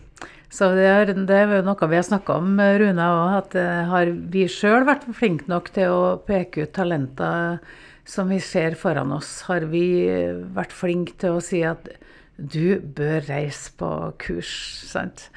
Så 0.50 0.72
det 0.74 0.86
er, 0.90 1.12
det 1.14 1.36
er 1.36 1.62
noe 1.62 1.88
vi 1.90 1.98
har 1.98 2.06
snakka 2.06 2.40
om, 2.40 2.58
Rune, 2.58 3.06
òg, 3.06 3.36
at 3.38 3.54
eh, 3.58 3.84
har 3.86 4.10
vi 4.34 4.48
sjøl 4.50 4.82
vært 4.88 5.06
flinke 5.14 5.46
nok 5.50 5.70
til 5.76 5.94
å 5.94 6.16
peke 6.26 6.66
ut 6.66 6.74
talenter 6.74 7.60
som 8.08 8.32
vi 8.34 8.40
ser 8.42 8.74
foran 8.78 9.14
oss? 9.14 9.44
Har 9.46 9.68
vi 9.70 9.84
vært 10.56 10.74
flinke 10.74 11.14
til 11.22 11.38
å 11.38 11.44
si 11.44 11.62
at 11.62 11.92
du 12.34 12.80
bør 12.82 13.22
reise 13.28 13.70
på 13.78 13.90
kurs, 14.18 14.50
sant? 14.90 15.28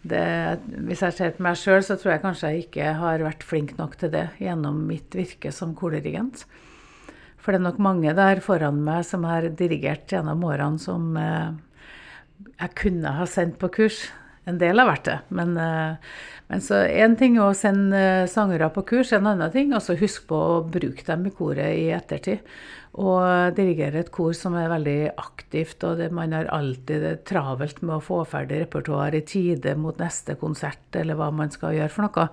Det, 0.00 0.20
hvis 0.88 1.02
jeg 1.04 1.16
ser 1.16 1.34
på 1.36 1.44
meg 1.44 1.58
sjøl, 1.60 1.82
så 1.84 1.96
tror 2.00 2.14
jeg 2.14 2.24
kanskje 2.24 2.52
jeg 2.52 2.66
ikke 2.66 2.92
har 3.00 3.24
vært 3.24 3.44
flink 3.44 3.74
nok 3.80 3.98
til 4.00 4.12
det 4.12 4.28
gjennom 4.40 4.84
mitt 4.88 5.16
virke 5.16 5.52
som 5.52 5.74
kordirigent. 5.76 6.46
For 7.40 7.52
det 7.52 7.60
er 7.60 7.66
nok 7.70 7.80
mange 7.80 8.12
der 8.16 8.40
foran 8.44 8.80
meg 8.84 9.04
som 9.08 9.24
har 9.28 9.48
dirigert 9.56 10.12
gjennom 10.12 10.44
årene 10.48 10.80
som 10.80 11.12
eh, 11.20 11.52
jeg 12.50 12.74
kunne 12.80 13.12
ha 13.16 13.28
sendt 13.28 13.60
på 13.60 13.72
kurs. 13.80 14.06
En 14.50 14.58
del 14.60 14.82
har 14.82 14.88
vært 14.90 15.06
det. 15.08 15.16
Men, 15.36 15.54
eh, 15.60 16.10
men 16.50 16.64
så 16.64 16.82
én 16.88 17.16
ting 17.18 17.38
er 17.38 17.46
å 17.46 17.56
sende 17.56 17.96
eh, 17.96 18.26
sangere 18.30 18.70
på 18.74 18.84
kurs, 18.88 19.14
en 19.14 19.30
annen 19.30 19.52
ting 19.54 19.72
er 19.72 19.80
å 19.80 19.98
huske 20.00 20.26
på 20.30 20.42
å 20.56 20.60
bruke 20.66 21.06
dem 21.06 21.28
i 21.30 21.34
koret 21.34 21.78
i 21.78 21.88
ettertid. 21.94 22.42
Og 23.00 23.54
dirigere 23.54 24.02
et 24.02 24.10
kor 24.10 24.34
som 24.34 24.56
er 24.58 24.72
veldig 24.72 25.12
aktivt, 25.14 25.84
og 25.86 26.00
det, 26.00 26.10
man 26.10 26.34
har 26.34 26.50
alltid 26.50 27.04
det 27.06 27.14
travelt 27.30 27.78
med 27.84 28.00
å 28.00 28.02
få 28.02 28.24
ferdig 28.26 28.64
repertoar 28.64 29.14
i 29.14 29.22
tide 29.22 29.76
mot 29.78 30.00
neste 30.02 30.34
konsert, 30.40 30.88
eller 30.98 31.14
hva 31.14 31.30
man 31.30 31.54
skal 31.54 31.76
gjøre 31.78 31.94
for 31.94 32.08
noe. 32.08 32.26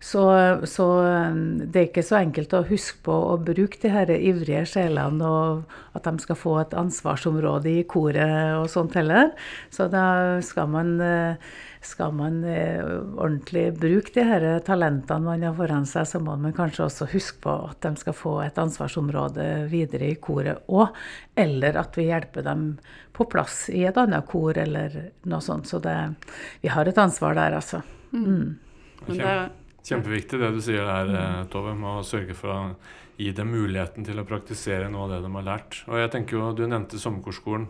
Så, 0.00 0.22
så, 0.68 0.86
um, 1.32 1.58
det 1.58 1.80
er 1.80 1.86
ikke 1.88 2.04
så 2.04 2.18
enkelt 2.20 2.52
å 2.54 2.64
huske 2.68 3.00
på 3.06 3.14
å 3.32 3.36
bruke 3.40 3.80
de 3.80 3.92
her 3.92 4.10
ivrige 4.12 4.66
sjelene, 4.68 5.24
og 5.24 5.96
at 5.96 6.04
de 6.04 6.22
skal 6.22 6.38
få 6.38 6.58
et 6.60 6.76
ansvarsområde 6.76 7.72
i 7.80 7.86
koret 7.88 8.58
og 8.58 8.68
sånt 8.70 8.96
heller. 8.98 9.32
Så 9.72 9.88
da 9.92 10.36
skal 10.44 10.68
man, 10.72 10.92
uh, 11.00 11.56
skal 11.84 12.12
man 12.16 12.42
uh, 12.44 12.84
ordentlig 13.16 13.70
bruke 13.80 14.12
de 14.14 14.26
her 14.28 14.46
talentene 14.66 15.24
man 15.26 15.48
har 15.48 15.56
foran 15.56 15.88
seg, 15.88 16.08
så 16.12 16.20
må 16.22 16.36
man 16.40 16.56
kanskje 16.56 16.86
også 16.86 17.10
huske 17.14 17.40
på 17.48 17.56
at 17.70 17.80
de 17.86 17.94
skal 18.04 18.16
få 18.16 18.36
et 18.44 18.60
ansvarsområde 18.60 19.48
videre 19.72 20.12
i 20.12 20.20
koret 20.20 20.68
òg. 20.68 20.92
Eller 21.36 21.80
at 21.80 21.96
vi 21.96 22.10
hjelper 22.10 22.44
dem 22.44 22.68
på 23.16 23.24
plass 23.32 23.66
i 23.72 23.86
et 23.88 23.96
annet 23.96 24.28
kor 24.28 24.56
eller 24.60 25.00
noe 25.24 25.44
sånt. 25.44 25.68
Så 25.70 25.80
det, 25.80 25.96
vi 26.60 26.72
har 26.72 26.88
et 26.88 27.00
ansvar 27.00 27.36
der, 27.38 27.56
altså. 27.62 27.80
Mm. 28.12 28.26
mm. 28.26 28.50
Okay. 29.06 29.46
Kjempeviktig 29.86 30.40
det 30.42 30.48
du 30.50 30.62
sier 30.64 30.82
der, 30.82 31.12
eh, 31.14 31.44
Tove, 31.52 31.76
med 31.78 32.00
å 32.00 32.06
sørge 32.06 32.34
for 32.34 32.50
å 32.50 32.60
gi 33.16 33.30
dem 33.32 33.52
muligheten 33.54 34.04
til 34.04 34.18
å 34.18 34.26
praktisere 34.26 34.90
noe 34.90 35.06
av 35.06 35.12
det 35.14 35.20
de 35.22 35.30
har 35.36 35.46
lært. 35.46 35.84
Og 35.86 36.00
jeg 36.00 36.10
tenker 36.10 36.36
jo, 36.36 36.52
Du 36.52 36.66
nevnte 36.66 36.98
sommerkorskolen. 36.98 37.68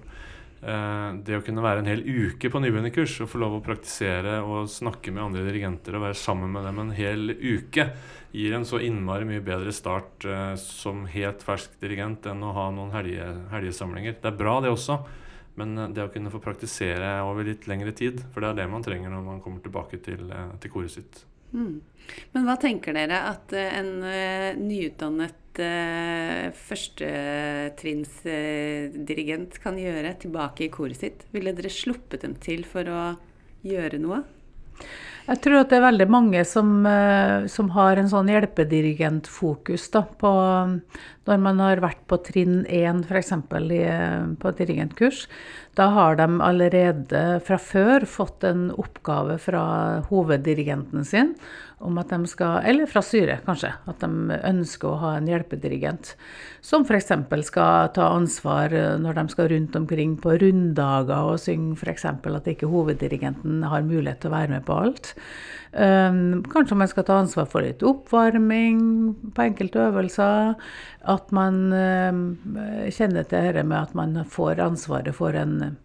Eh, 0.63 1.13
det 1.23 1.37
å 1.37 1.45
kunne 1.45 1.61
være 1.61 1.83
en 1.85 1.91
hel 1.91 2.01
uke 2.01 2.49
på 2.49 2.61
nybegynnerkurs 2.63 3.21
og 3.21 3.29
få 3.29 3.39
lov 3.43 3.59
å 3.59 3.63
praktisere 3.63 4.41
og 4.41 4.71
snakke 4.73 5.13
med 5.13 5.27
andre 5.27 5.45
dirigenter 5.45 5.95
og 5.95 6.07
være 6.07 6.17
sammen 6.17 6.51
med 6.51 6.65
dem 6.65 6.81
en 6.81 6.95
hel 6.97 7.37
uke, 7.37 7.93
gir 8.33 8.57
en 8.57 8.65
så 8.65 8.81
innmari 8.81 9.29
mye 9.29 9.45
bedre 9.45 9.71
start 9.77 10.25
eh, 10.25 10.57
som 10.57 11.05
helt 11.13 11.45
fersk 11.45 11.77
dirigent 11.85 12.25
enn 12.33 12.43
å 12.43 12.55
ha 12.57 12.71
noen 12.73 12.97
helge, 12.97 13.29
helgesamlinger. 13.53 14.17
Det 14.23 14.33
er 14.33 14.41
bra, 14.41 14.63
det 14.65 14.73
også. 14.73 15.03
Men 15.61 15.93
det 15.93 16.03
å 16.05 16.11
kunne 16.13 16.33
få 16.33 16.41
praktisere 16.41 17.21
over 17.25 17.45
litt 17.45 17.69
lengre 17.69 17.93
tid, 17.93 18.25
for 18.33 18.41
det 18.41 18.51
er 18.51 18.63
det 18.63 18.69
man 18.73 18.85
trenger 18.85 19.13
når 19.13 19.23
man 19.25 19.41
kommer 19.45 19.61
tilbake 19.65 20.01
til, 20.05 20.33
til 20.61 20.73
koret 20.73 20.93
sitt. 20.93 21.23
Mm. 21.53 21.81
Men 22.35 22.45
hva 22.47 22.57
tenker 22.61 22.93
dere 22.97 23.19
at 23.31 23.53
eh, 23.57 23.79
en 23.79 23.91
uh, 24.05 24.53
nyutdannet 24.61 25.59
uh, 25.63 26.51
førstetrinnsdirigent 26.67 29.53
kan 29.63 29.75
gjøre 29.81 30.19
tilbake 30.23 30.65
i 30.67 30.73
koret 30.73 30.99
sitt? 31.03 31.19
Ville 31.35 31.53
dere 31.57 31.71
sluppet 31.73 32.23
dem 32.27 32.35
til 32.43 32.63
for 32.69 32.85
å 32.91 33.17
gjøre 33.67 33.99
noe? 34.03 34.19
Jeg 35.27 35.41
tror 35.43 35.59
at 35.59 35.73
det 35.73 35.81
er 35.81 35.89
veldig 35.89 36.07
mange 36.13 36.43
som, 36.47 36.87
som 37.51 37.71
har 37.75 37.99
en 37.99 38.11
sånn 38.11 38.31
hjelpedirigentfokus 38.31 39.89
da, 39.91 40.05
på 40.21 40.31
når 41.27 41.43
man 41.43 41.61
har 41.63 41.83
vært 41.83 42.03
på 42.07 42.19
trinn 42.23 42.61
1 42.71 43.05
f.eks. 43.11 43.33
på 43.51 44.51
et 44.51 44.61
dirigentkurs. 44.61 45.27
Da 45.77 45.91
har 45.93 46.17
de 46.17 46.27
allerede 46.41 47.23
fra 47.45 47.59
før 47.61 48.07
fått 48.09 48.47
en 48.49 48.69
oppgave 48.79 49.37
fra 49.43 49.65
hoveddirigenten 50.09 51.05
sin 51.05 51.35
om 51.85 51.99
at 52.01 52.09
de 52.09 52.31
skal, 52.31 52.63
eller 52.65 52.89
fra 52.89 53.03
styret 53.05 53.43
kanskje, 53.45 53.69
at 53.85 54.01
de 54.01 54.39
ønsker 54.49 54.89
å 54.89 55.01
ha 55.03 55.11
en 55.19 55.27
hjelpedirigent. 55.29 56.15
Som 56.65 56.87
f.eks. 56.87 57.13
skal 57.51 57.91
ta 57.93 58.07
ansvar 58.15 58.73
når 59.03 59.19
de 59.19 59.27
skal 59.35 59.51
rundt 59.53 59.77
omkring 59.77 60.15
på 60.23 60.39
runddager 60.41 61.35
og 61.35 61.43
synge 61.43 61.77
f.eks. 61.77 62.07
at 62.15 62.53
ikke 62.55 62.71
hoveddirigenten 62.73 63.67
har 63.67 63.85
mulighet 63.85 64.23
til 64.23 64.33
å 64.33 64.39
være 64.39 64.55
med 64.57 64.65
på 64.65 64.79
alt. 64.87 65.16
Um, 65.77 66.41
kanskje 66.49 66.77
man 66.79 66.89
skal 66.89 67.05
ta 67.05 67.19
ansvar 67.21 67.49
for 67.53 67.61
litt 67.61 67.83
oppvarming 67.85 68.79
på 69.37 69.45
enkelte 69.45 69.83
øvelser. 69.91 70.55
At 71.05 71.33
man 71.37 71.59
um, 71.73 72.23
kjenner 72.89 73.27
til 73.27 73.51
dette 73.51 73.67
med 73.67 73.79
at 73.83 73.97
man 73.99 74.23
får 74.31 74.63
ansvaret 74.65 75.17
for 75.19 75.37
en 75.37 75.77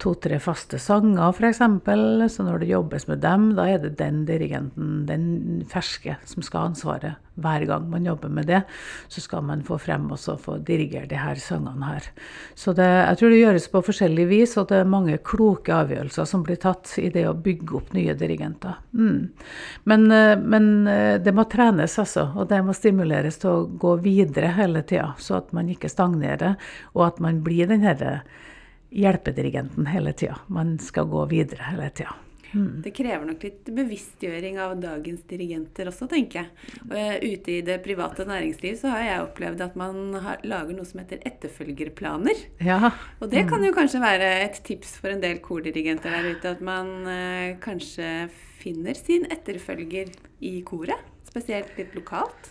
to-tre 0.00 0.38
faste 0.42 0.78
sanger, 0.80 1.32
f.eks. 1.32 1.60
Så 2.34 2.44
når 2.46 2.62
det 2.62 2.70
jobbes 2.72 3.06
med 3.10 3.20
dem, 3.24 3.50
da 3.58 3.66
er 3.68 3.82
det 3.82 3.96
den 3.98 4.24
dirigenten, 4.28 5.04
den 5.08 5.26
ferske, 5.70 6.16
som 6.28 6.44
skal 6.44 6.64
ha 6.64 6.70
ansvaret. 6.70 7.26
Hver 7.40 7.64
gang 7.68 7.86
man 7.88 8.04
jobber 8.04 8.28
med 8.32 8.50
det, 8.50 8.60
så 9.08 9.22
skal 9.24 9.44
man 9.46 9.62
få 9.64 9.78
frem 9.80 10.10
og 10.12 10.20
få 10.42 10.58
dirigere 10.66 11.08
de 11.08 11.16
her 11.20 11.38
sangene 11.40 11.88
her. 11.88 12.10
Så 12.58 12.74
det, 12.76 12.88
jeg 12.88 13.20
tror 13.20 13.32
det 13.32 13.40
gjøres 13.40 13.68
på 13.72 13.82
forskjellig 13.86 14.26
vis, 14.28 14.56
og 14.60 14.68
det 14.72 14.80
er 14.80 14.92
mange 14.92 15.16
kloke 15.24 15.72
avgjørelser 15.72 16.28
som 16.28 16.44
blir 16.44 16.60
tatt 16.60 16.92
i 17.00 17.08
det 17.14 17.24
å 17.30 17.36
bygge 17.36 17.78
opp 17.78 17.94
nye 17.96 18.16
dirigenter. 18.18 18.76
Mm. 18.92 19.30
Men, 19.88 20.06
eh, 20.12 20.36
men, 20.36 20.70
eh, 20.88 21.16
det 21.22 21.34
må 21.36 21.46
trenes, 21.48 21.96
altså. 22.02 22.28
Og 22.36 22.50
det 22.50 22.60
må 22.66 22.76
stimuleres 22.76 23.40
til 23.40 23.50
å 23.50 23.66
gå 23.80 23.96
videre 24.04 24.52
hele 24.58 24.82
tida, 24.82 25.14
så 25.18 25.40
at 25.40 25.52
man 25.56 25.70
ikke 25.72 25.92
stagnerer, 25.92 26.56
og 26.94 27.06
at 27.06 27.20
man 27.24 27.40
blir 27.46 27.70
den 27.70 27.86
herre 27.86 28.20
hjelpedirigenten 28.90 29.86
hele 29.90 30.12
tida. 30.12 30.40
Man 30.48 30.78
skal 30.82 31.08
gå 31.10 31.24
videre 31.30 31.70
hele 31.70 31.90
tida. 31.94 32.16
Mm. 32.52 32.80
Det 32.82 32.90
krever 32.90 33.26
nok 33.28 33.44
litt 33.46 33.68
bevisstgjøring 33.70 34.56
av 34.58 34.72
dagens 34.82 35.22
dirigenter 35.30 35.86
også, 35.90 36.08
tenker 36.10 36.40
jeg. 36.40 36.48
Uh, 36.90 37.16
ute 37.22 37.52
i 37.54 37.60
det 37.66 37.76
private 37.84 38.26
næringsliv 38.26 38.74
så 38.80 38.90
har 38.94 39.04
jeg 39.06 39.26
opplevd 39.26 39.62
at 39.68 39.76
man 39.78 40.16
har, 40.24 40.42
lager 40.42 40.74
noe 40.74 40.88
som 40.88 41.02
heter 41.02 41.22
etterfølgerplaner. 41.30 42.42
Ja. 42.66 42.92
Og 43.20 43.30
det 43.30 43.46
kan 43.50 43.62
jo 43.64 43.74
kanskje 43.76 44.02
være 44.02 44.32
et 44.48 44.62
tips 44.66 44.96
for 44.98 45.14
en 45.14 45.22
del 45.22 45.38
kordirigenter 45.44 46.10
der 46.16 46.32
ute, 46.34 46.56
at 46.56 46.64
man 46.64 46.90
eh, 47.10 47.58
kanskje 47.62 48.30
finner 48.60 48.98
sin 48.98 49.28
etterfølger 49.30 50.10
i 50.42 50.56
koret. 50.66 51.06
Spesielt 51.30 51.76
litt 51.78 51.94
lokalt. 51.94 52.50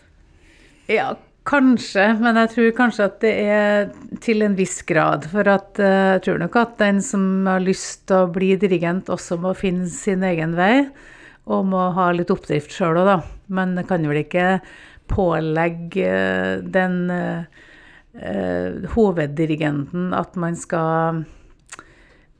Ja, 0.89 1.11
Kanskje, 1.47 2.03
men 2.19 2.37
jeg 2.41 2.51
tror 2.51 2.73
kanskje 2.77 3.05
at 3.07 3.21
det 3.23 3.31
er 3.47 3.87
til 4.21 4.43
en 4.45 4.57
viss 4.57 4.81
grad. 4.87 5.25
For 5.31 5.47
at, 5.49 5.79
uh, 5.79 6.17
jeg 6.17 6.25
tror 6.25 6.41
nok 6.43 6.57
at 6.59 6.75
den 6.81 6.99
som 7.05 7.23
har 7.47 7.63
lyst 7.63 8.07
til 8.09 8.25
å 8.25 8.33
bli 8.33 8.51
dirigent, 8.59 9.09
også 9.09 9.39
må 9.41 9.55
finne 9.57 9.87
sin 9.89 10.25
egen 10.27 10.57
vei. 10.59 10.89
Og 11.49 11.65
må 11.65 11.87
ha 11.95 12.11
litt 12.13 12.29
oppdrift 12.33 12.75
sjøl 12.75 12.99
òg, 13.01 13.07
da. 13.09 13.17
Men 13.55 13.79
kan 13.89 14.05
vel 14.05 14.21
ikke 14.21 14.59
pålegge 15.09 16.11
den 16.69 17.09
eh, 17.09 18.85
hoveddirigenten 18.93 20.13
at 20.13 20.37
man 20.37 20.57
skal 20.59 21.23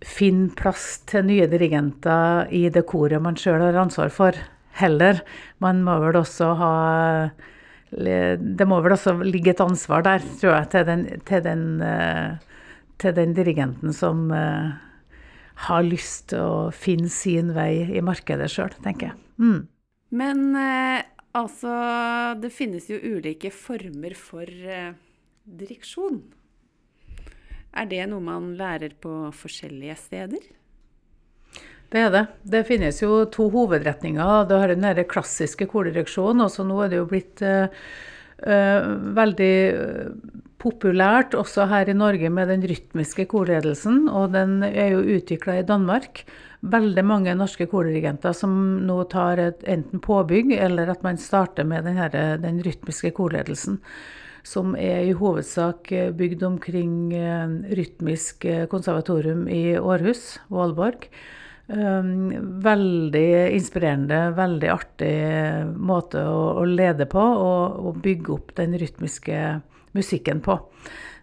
finne 0.05 0.53
plass 0.55 1.01
til 1.09 1.25
nye 1.27 1.47
dirigenter 1.51 2.51
i 2.55 2.67
det 2.71 2.85
koret 2.87 3.21
man 3.23 3.37
sjøl 3.39 3.61
har 3.63 3.81
ansvar 3.81 4.13
for. 4.13 4.37
heller. 4.79 5.17
Man 5.59 5.81
må 5.83 5.97
vel 5.99 6.15
også 6.15 6.53
ha 6.55 6.75
Det 7.89 8.67
må 8.69 8.77
vel 8.85 8.93
også 8.93 9.15
ligge 9.25 9.55
et 9.55 9.63
ansvar 9.63 10.03
der, 10.05 10.23
tror 10.41 10.53
jeg, 10.53 10.69
til 10.73 10.85
den, 10.85 11.05
til 11.25 11.41
den, 11.41 11.63
til 13.01 13.15
den 13.17 13.33
dirigenten 13.33 13.95
som 13.97 14.27
har 14.29 15.87
lyst 15.87 16.29
til 16.31 16.43
å 16.43 16.69
finne 16.69 17.09
sin 17.09 17.49
vei 17.55 17.89
i 17.97 18.03
markedet 18.05 18.51
sjøl, 18.53 18.75
tenker 18.85 19.09
jeg. 19.09 19.17
Mm. 19.41 19.63
Men 20.21 20.45
altså 21.33 21.73
Det 22.41 22.53
finnes 22.53 22.87
jo 22.89 23.01
ulike 23.01 23.49
former 23.53 24.13
for 24.17 24.45
direksjon. 25.49 26.21
Er 27.73 27.89
det 27.89 28.05
noe 28.09 28.21
man 28.23 28.53
lærer 28.57 28.93
på 29.01 29.11
forskjellige 29.35 29.97
steder? 30.05 30.45
Det 31.89 32.03
er 32.05 32.11
det. 32.13 32.25
Det 32.45 32.65
finnes 32.67 33.01
jo 33.01 33.23
to 33.33 33.47
hovedretninger. 33.53 34.45
Du 34.49 34.53
har 34.57 34.73
den 34.73 35.05
klassiske 35.09 35.65
kolereksjonen. 35.71 36.45
og 36.45 36.51
så 36.53 36.63
nå 36.63 36.83
er 36.83 36.91
det 36.91 36.99
jo 36.99 37.07
blitt 37.09 37.41
uh, 37.41 37.65
uh, 38.45 38.91
veldig 39.17 39.55
populært 40.59 41.33
også 41.39 41.65
her 41.71 41.89
i 41.89 41.97
Norge 41.97 42.29
med 42.29 42.51
den 42.51 42.67
rytmiske 42.67 43.25
korledelsen, 43.31 44.07
og 44.11 44.35
den 44.35 44.61
er 44.67 44.93
jo 44.93 45.17
utvikla 45.17 45.59
i 45.59 45.65
Danmark. 45.65 46.25
Veldig 46.61 47.05
mange 47.07 47.33
norske 47.39 47.65
kordirigenter 47.71 48.35
som 48.35 48.51
nå 48.85 49.01
tar 49.09 49.39
et, 49.39 49.63
enten 49.63 50.03
påbygg, 50.03 50.51
eller 50.59 50.91
at 50.91 51.03
man 51.03 51.17
starter 51.17 51.63
med 51.63 51.87
den, 51.87 51.97
her, 51.97 52.37
den 52.37 52.59
rytmiske 52.65 53.15
korledelsen 53.15 53.79
som 54.49 54.75
er 54.79 55.03
i 55.07 55.15
hovedsak 55.17 55.91
eh, 55.95 56.11
bygd 56.15 56.43
omkring 56.47 57.13
eh, 57.15 57.51
Rytmisk 57.77 58.45
eh, 58.45 58.65
konservatorium 58.71 59.47
i 59.51 59.77
Århus, 59.79 60.39
Vålborg. 60.49 61.09
Veldig 61.69 63.25
inspirerende, 63.53 64.21
veldig 64.33 64.69
artig 64.73 65.11
måte 65.77 66.23
å, 66.25 66.63
lede 66.65 67.05
på 67.09 67.21
og, 67.21 67.75
og 67.85 67.99
bygge 68.01 68.33
opp 68.33 68.55
den 68.57 68.73
rytmiske 68.81 69.41
musikken 69.93 70.41
på. 70.45 70.55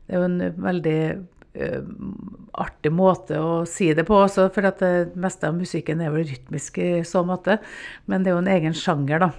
Det 0.06 0.14
er 0.14 0.22
jo 0.22 0.28
en 0.28 0.60
veldig 0.62 1.00
artig 2.56 2.92
måte 2.92 3.38
å 3.40 3.64
si 3.68 3.88
det 3.96 4.04
på 4.08 4.16
også, 4.24 4.48
for 4.54 4.66
det 4.66 5.16
meste 5.18 5.48
av 5.48 5.56
musikken 5.56 6.02
er 6.04 6.12
vel 6.14 6.26
rytmisk 6.28 6.78
i 6.82 6.90
så 7.06 7.22
måte. 7.26 7.58
Men 8.06 8.24
det 8.24 8.32
er 8.32 8.36
jo 8.36 8.44
en 8.44 8.54
egen 8.56 8.76
sjanger, 8.76 9.26
da. 9.26 9.30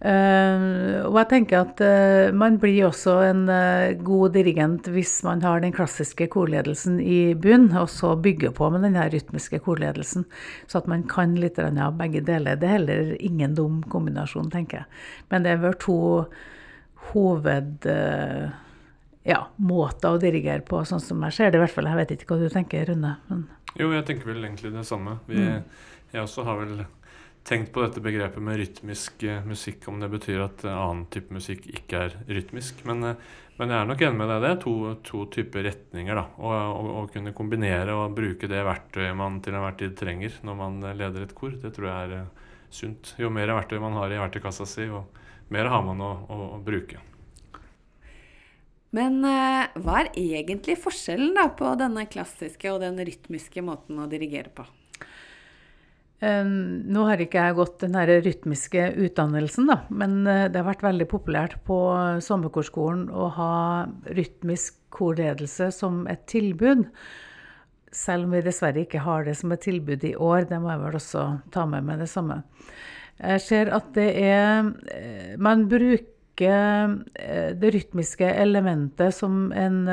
Uh, 0.00 1.04
og 1.04 1.18
jeg 1.18 1.28
tenker 1.28 1.58
at 1.60 1.80
uh, 1.84 2.30
man 2.32 2.54
blir 2.56 2.86
også 2.86 3.18
en 3.20 3.42
uh, 3.52 3.92
god 4.00 4.32
dirigent 4.32 4.86
hvis 4.88 5.18
man 5.26 5.42
har 5.44 5.60
den 5.60 5.74
klassiske 5.76 6.24
korledelsen 6.32 6.96
i 7.04 7.34
bunn, 7.36 7.66
og 7.76 7.90
så 7.92 8.14
bygger 8.16 8.54
på 8.56 8.70
med 8.72 8.86
den 8.86 8.96
rytmiske 8.96 9.60
korledelsen. 9.66 10.24
Så 10.70 10.80
at 10.80 10.88
man 10.88 11.04
kan 11.10 11.34
litt 11.36 11.60
av 11.60 11.98
begge 11.98 12.22
deler. 12.24 12.56
Det 12.56 12.68
er 12.68 12.78
heller 12.78 13.12
ingen 13.20 13.58
dum 13.58 13.82
kombinasjon, 13.92 14.48
tenker 14.54 14.82
jeg. 14.82 15.02
Men 15.28 15.44
det 15.44 15.52
er 15.52 15.62
vel 15.66 15.76
to 15.80 16.00
hoved... 17.12 17.88
ja, 19.28 19.38
måter 19.60 20.14
å 20.14 20.18
dirigere 20.20 20.64
på, 20.64 20.80
sånn 20.88 21.02
som 21.04 21.20
jeg 21.26 21.36
ser 21.36 21.50
det 21.52 21.58
i 21.58 21.62
hvert 21.62 21.74
fall. 21.74 21.88
Jeg 21.90 21.98
vet 21.98 22.14
ikke 22.14 22.30
hva 22.32 22.40
du 22.40 22.54
tenker, 22.54 22.86
Rune? 22.88 23.12
Men... 23.28 23.42
Jo, 23.76 23.90
jeg 23.92 24.06
tenker 24.08 24.32
vel 24.32 24.40
egentlig 24.40 24.72
det 24.72 24.86
samme. 24.88 25.18
Vi, 25.28 25.36
mm. 25.36 25.84
Jeg 26.14 26.24
også 26.24 26.46
har 26.48 26.56
vel 26.62 26.80
tenkt 27.44 27.72
på 27.72 27.82
dette 27.82 28.00
begrepet 28.00 28.42
med 28.42 28.58
rytmisk 28.60 29.22
eh, 29.22 29.44
musikk, 29.44 29.88
om 29.88 30.00
det 30.00 30.10
betyr 30.12 30.42
at 30.44 30.64
eh, 30.64 30.76
annen 30.76 31.06
type 31.12 31.34
musikk 31.34 31.66
ikke 31.72 32.04
er 32.06 32.16
rytmisk. 32.28 32.84
Men, 32.88 33.04
eh, 33.04 33.30
men 33.60 33.72
jeg 33.72 33.80
er 33.80 33.88
nok 33.88 34.04
enig 34.06 34.20
med 34.20 34.30
deg. 34.30 34.44
Det 34.44 34.50
er 34.50 34.60
to, 34.64 34.74
to 35.06 35.24
typer 35.34 35.66
retninger. 35.66 36.20
da, 36.20 36.26
Å 36.38 37.04
kunne 37.12 37.34
kombinere 37.36 37.96
og 37.96 38.16
bruke 38.16 38.48
det 38.50 38.62
verktøyet 38.66 39.16
man 39.18 39.40
til 39.44 39.56
enhver 39.56 39.76
tid 39.80 39.96
trenger 39.98 40.40
når 40.46 40.58
man 40.62 40.80
leder 40.96 41.26
et 41.26 41.36
kor, 41.36 41.52
det 41.52 41.74
tror 41.76 41.90
jeg 41.90 42.16
er 42.20 42.48
sunt. 42.72 43.14
Jo 43.20 43.32
mer 43.34 43.52
verktøy 43.52 43.80
man 43.82 43.98
har 44.00 44.12
i 44.12 44.20
verktøykassa 44.22 44.68
si, 44.68 44.88
jo 44.88 45.04
mer 45.52 45.68
har 45.68 45.84
man 45.84 46.00
å, 46.00 46.10
å, 46.30 46.40
å 46.56 46.60
bruke. 46.64 47.02
Men 48.96 49.20
hva 49.22 50.00
er 50.00 50.08
egentlig 50.18 50.74
forskjellen 50.82 51.36
da 51.36 51.44
på 51.54 51.68
denne 51.78 52.08
klassiske 52.10 52.72
og 52.72 52.80
den 52.82 52.98
rytmiske 53.06 53.62
måten 53.62 54.00
å 54.02 54.08
dirigere 54.10 54.50
på? 54.54 54.64
Nå 56.20 57.06
har 57.08 57.22
ikke 57.24 57.40
jeg 57.46 57.56
gått 57.56 57.80
den 57.80 57.96
rytmiske 57.96 58.90
utdannelsen, 59.06 59.70
da, 59.70 59.78
men 59.88 60.18
eh, 60.28 60.48
det 60.52 60.60
har 60.60 60.68
vært 60.68 60.84
veldig 60.84 61.06
populært 61.08 61.56
på 61.64 61.78
sommerkorskolen 62.20 63.06
å 63.08 63.30
ha 63.38 63.54
rytmisk 64.04 64.76
korledelse 64.92 65.70
som 65.72 66.02
et 66.12 66.26
tilbud. 66.28 66.84
Selv 67.90 68.28
om 68.28 68.36
vi 68.36 68.44
dessverre 68.44 68.84
ikke 68.84 69.00
har 69.06 69.24
det 69.24 69.38
som 69.40 69.54
et 69.54 69.64
tilbud 69.64 70.04
i 70.04 70.12
år. 70.12 70.44
Det 70.50 70.60
må 70.60 70.74
jeg 70.74 70.84
vel 70.84 71.00
også 71.00 71.24
ta 71.56 71.64
med 71.66 71.88
meg 71.88 72.04
det 72.04 72.12
samme. 72.12 72.42
Jeg 73.16 73.44
ser 73.46 73.72
at 73.76 73.88
det 73.96 74.08
er 74.20 74.68
eh, 74.92 75.34
Man 75.40 75.66
bruker 75.72 76.96
eh, 77.16 77.50
det 77.56 77.74
rytmiske 77.76 78.28
elementet 78.28 79.16
som 79.16 79.48
en 79.56 79.86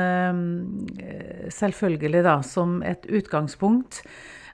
Selvfølgelig, 1.48 2.20
da, 2.28 2.42
som 2.44 2.82
et 2.84 3.08
utgangspunkt 3.08 4.02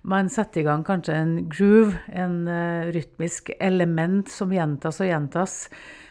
man 0.04 0.28
setter 0.32 0.60
i 0.60 0.66
gang 0.66 0.84
kanskje 0.84 1.16
en 1.16 1.34
groove, 1.48 1.96
en 2.12 2.44
uh, 2.48 2.92
rytmisk 2.92 3.50
element 3.56 4.28
som 4.28 4.52
gjentas 4.52 5.00
og 5.00 5.08
gjentas. 5.08 5.54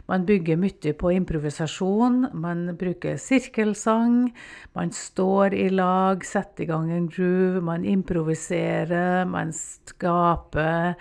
Man 0.10 0.26
bygger 0.28 0.58
mye 0.60 0.92
på 1.00 1.12
improvisasjon, 1.16 2.26
man 2.36 2.66
bruker 2.76 3.16
sirkelsang, 3.22 4.34
man 4.76 4.92
står 4.92 5.54
i 5.56 5.70
lag, 5.72 6.26
setter 6.28 6.66
i 6.66 6.68
gang 6.68 6.90
en 6.92 7.06
groove, 7.08 7.62
man 7.64 7.86
improviserer, 7.88 9.24
man 9.30 9.54
skaper 9.56 10.98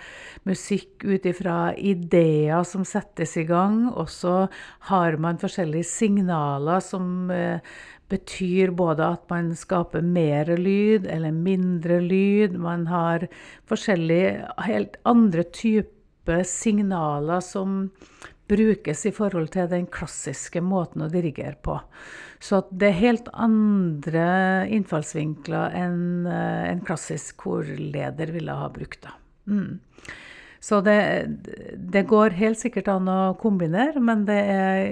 musikk 0.47 1.03
ut 1.03 1.27
ifra 1.27 1.73
ideer 1.75 2.63
som 2.63 2.87
settes 2.87 3.35
i 3.41 3.43
gang, 3.49 3.89
og 3.91 4.07
så 4.13 4.45
har 4.87 5.19
man 5.19 5.41
forskjellige 5.41 5.89
signaler 5.89 6.79
som 6.85 7.27
uh, 7.33 7.59
betyr 8.11 8.73
både 8.75 9.05
at 9.15 9.29
man 9.31 9.53
skaper 9.57 10.03
mer 10.05 10.51
lyd 10.57 11.07
eller 11.09 11.31
mindre 11.31 11.99
lyd. 12.03 12.57
Man 12.59 12.87
har 12.91 13.27
forskjellige 13.69 14.43
helt 14.67 14.99
andre 15.09 15.45
typer 15.55 16.43
signaler 16.47 17.43
som 17.43 17.89
brukes 18.51 19.05
i 19.07 19.13
forhold 19.15 19.53
til 19.53 19.69
den 19.71 19.87
klassiske 19.91 20.61
måten 20.61 21.05
å 21.05 21.11
dirigere 21.11 21.55
på. 21.63 21.77
Så 22.43 22.59
det 22.71 22.89
er 22.91 22.99
helt 22.99 23.29
andre 23.33 24.27
innfallsvinkler 24.75 25.77
enn 25.79 26.27
eh, 26.27 26.69
en 26.73 26.83
klassisk 26.85 27.39
korleder 27.45 28.33
ville 28.35 28.57
ha 28.59 28.67
brukt. 28.73 29.05
da. 29.05 29.15
Mm. 29.47 29.79
Så 30.63 30.79
det, 30.83 30.97
det, 31.75 32.05
går 32.07 32.35
helt 32.39 32.59
sikkert 32.59 32.87
an 32.91 33.09
å 33.11 33.33
kombinere, 33.39 33.99
men 33.99 34.23
det 34.27 34.39
er 34.39 34.83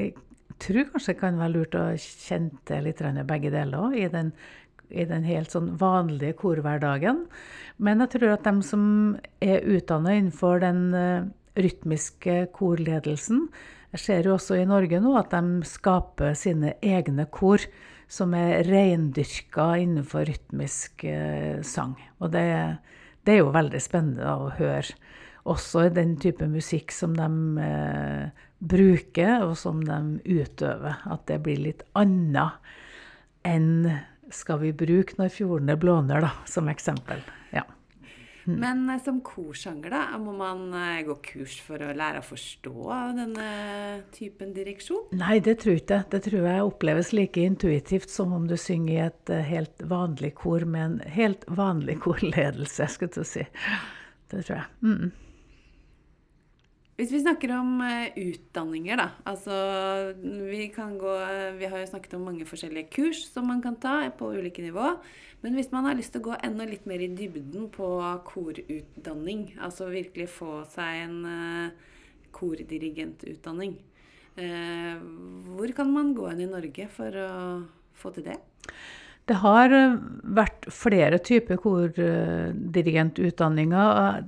tror 0.62 0.90
kanskje 0.92 1.14
det 1.14 1.20
kan 1.22 1.40
være 1.42 1.54
lurt 1.56 1.78
å 1.78 1.86
kjenne 2.00 2.62
til 2.70 2.88
litt 2.88 3.04
begge 3.30 3.52
deler 3.54 3.88
òg, 3.88 3.98
i, 3.98 4.08
i, 4.92 5.06
den 5.10 5.28
helt 5.28 5.54
sånn 5.54 5.74
vanlige 5.82 6.38
korhverdagen. 6.42 7.26
Men 7.78 8.04
jeg 8.04 8.16
tror 8.16 8.36
at 8.36 8.48
de 8.48 8.66
som 8.66 8.84
er 9.44 9.66
utdanna 9.66 10.16
innenfor 10.18 10.62
den 10.64 10.82
uh, 10.96 11.30
rytmiske 11.60 12.46
korledelsen, 12.56 13.48
jeg 13.92 14.04
ser 14.06 14.28
jo 14.28 14.38
også 14.38 14.56
i 14.56 14.68
Norge 14.68 15.02
nå 15.04 15.18
at 15.20 15.34
de 15.34 15.66
skaper 15.68 16.36
sine 16.40 16.78
egne 16.80 17.26
kor 17.28 17.64
som 18.12 18.36
er 18.36 18.64
reindyrka 18.68 19.74
innenfor 19.82 20.30
rytmisk 20.30 21.06
uh, 21.08 21.60
sang. 21.66 21.98
Og 22.24 22.32
det, 22.36 22.46
det, 23.26 23.36
er 23.36 23.42
jo 23.42 23.56
veldig 23.56 23.82
spennende 23.84 24.32
å 24.32 24.52
høre. 24.60 24.96
Også 25.50 25.88
i 25.88 25.94
den 25.94 26.16
type 26.22 26.46
musikk 26.50 26.94
som 26.94 27.16
de 27.18 27.28
eh, 27.66 28.48
bruker, 28.62 29.48
og 29.48 29.56
som 29.58 29.82
de 29.86 30.00
utøver. 30.26 31.02
At 31.10 31.26
det 31.32 31.42
blir 31.46 31.64
litt 31.66 31.86
annet 31.98 32.60
enn 33.48 33.90
skal 34.32 34.62
vi 34.62 34.72
bruke 34.76 35.18
når 35.20 35.34
fjordene 35.34 35.76
blåner, 35.80 36.24
da, 36.24 36.32
som 36.48 36.70
eksempel. 36.72 37.20
Ja. 37.52 37.66
Mm. 38.46 38.56
Men 38.58 38.84
eh, 38.90 39.02
som 39.04 39.20
korsanger, 39.26 39.92
da, 39.94 40.18
må 40.22 40.34
man 40.38 40.72
eh, 40.78 41.02
gå 41.06 41.18
kurs 41.26 41.58
for 41.62 41.82
å 41.84 41.92
lære 41.98 42.22
å 42.22 42.26
forstå 42.26 42.76
denne 43.18 43.48
typen 44.16 44.54
direksjon? 44.56 45.12
Nei, 45.18 45.40
det 45.44 45.60
tror 45.62 45.76
jeg 45.76 45.84
ikke. 45.84 46.02
Det 46.14 46.22
tror 46.26 46.48
jeg 46.50 46.68
oppleves 46.70 47.12
like 47.18 47.46
intuitivt 47.46 48.14
som 48.14 48.34
om 48.38 48.48
du 48.50 48.58
synger 48.60 48.94
i 48.94 49.02
et 49.10 49.34
eh, 49.34 49.46
helt 49.52 49.86
vanlig 49.90 50.34
kor 50.42 50.66
med 50.66 50.88
en 50.88 51.16
helt 51.18 51.46
vanlig 51.50 52.00
korledelse, 52.06 52.90
skulle 52.94 53.26
jeg 53.26 53.30
si. 53.30 53.50
Det 54.32 54.46
tror 54.48 54.58
jeg. 54.62 54.70
Mm. 54.86 55.31
Hvis 57.02 57.16
vi 57.16 57.24
snakker 57.24 57.50
om 57.56 57.80
uh, 57.82 58.12
utdanninger, 58.14 59.00
da. 59.00 59.08
Altså 59.26 59.56
vi 60.22 60.68
gå 60.70 61.14
Vi 61.58 61.66
har 61.66 61.80
jo 61.82 61.88
snakket 61.90 62.14
om 62.14 62.30
mange 62.30 62.46
forskjellige 62.46 62.94
kurs 62.94 63.26
som 63.26 63.50
man 63.50 63.58
kan 63.64 63.76
ta 63.82 64.12
på 64.14 64.30
ulike 64.38 64.62
nivå. 64.62 65.02
Men 65.42 65.58
hvis 65.58 65.74
man 65.74 65.86
har 65.90 65.98
lyst 65.98 66.14
til 66.14 66.22
å 66.22 66.30
gå 66.30 66.38
enda 66.46 66.62
litt 66.70 66.86
mer 66.86 67.02
i 67.02 67.10
dybden 67.10 67.74
på 67.74 67.90
korutdanning, 68.30 69.58
altså 69.58 69.90
virkelig 69.90 70.30
få 70.30 70.62
seg 70.70 71.02
en 71.08 71.26
uh, 71.26 71.74
kordirigentutdanning, 72.38 73.82
uh, 74.38 75.02
hvor 75.58 75.74
kan 75.74 75.90
man 75.90 76.14
gå 76.14 76.30
inn 76.36 76.46
i 76.46 76.54
Norge 76.54 76.86
for 76.94 77.10
å 77.18 77.66
få 77.98 78.14
til 78.14 78.30
det? 78.30 78.38
Det 79.26 79.42
har 79.42 79.74
vært 80.38 80.70
flere 80.70 81.18
typer 81.18 81.58
kordirigentutdanninger. 81.66 84.22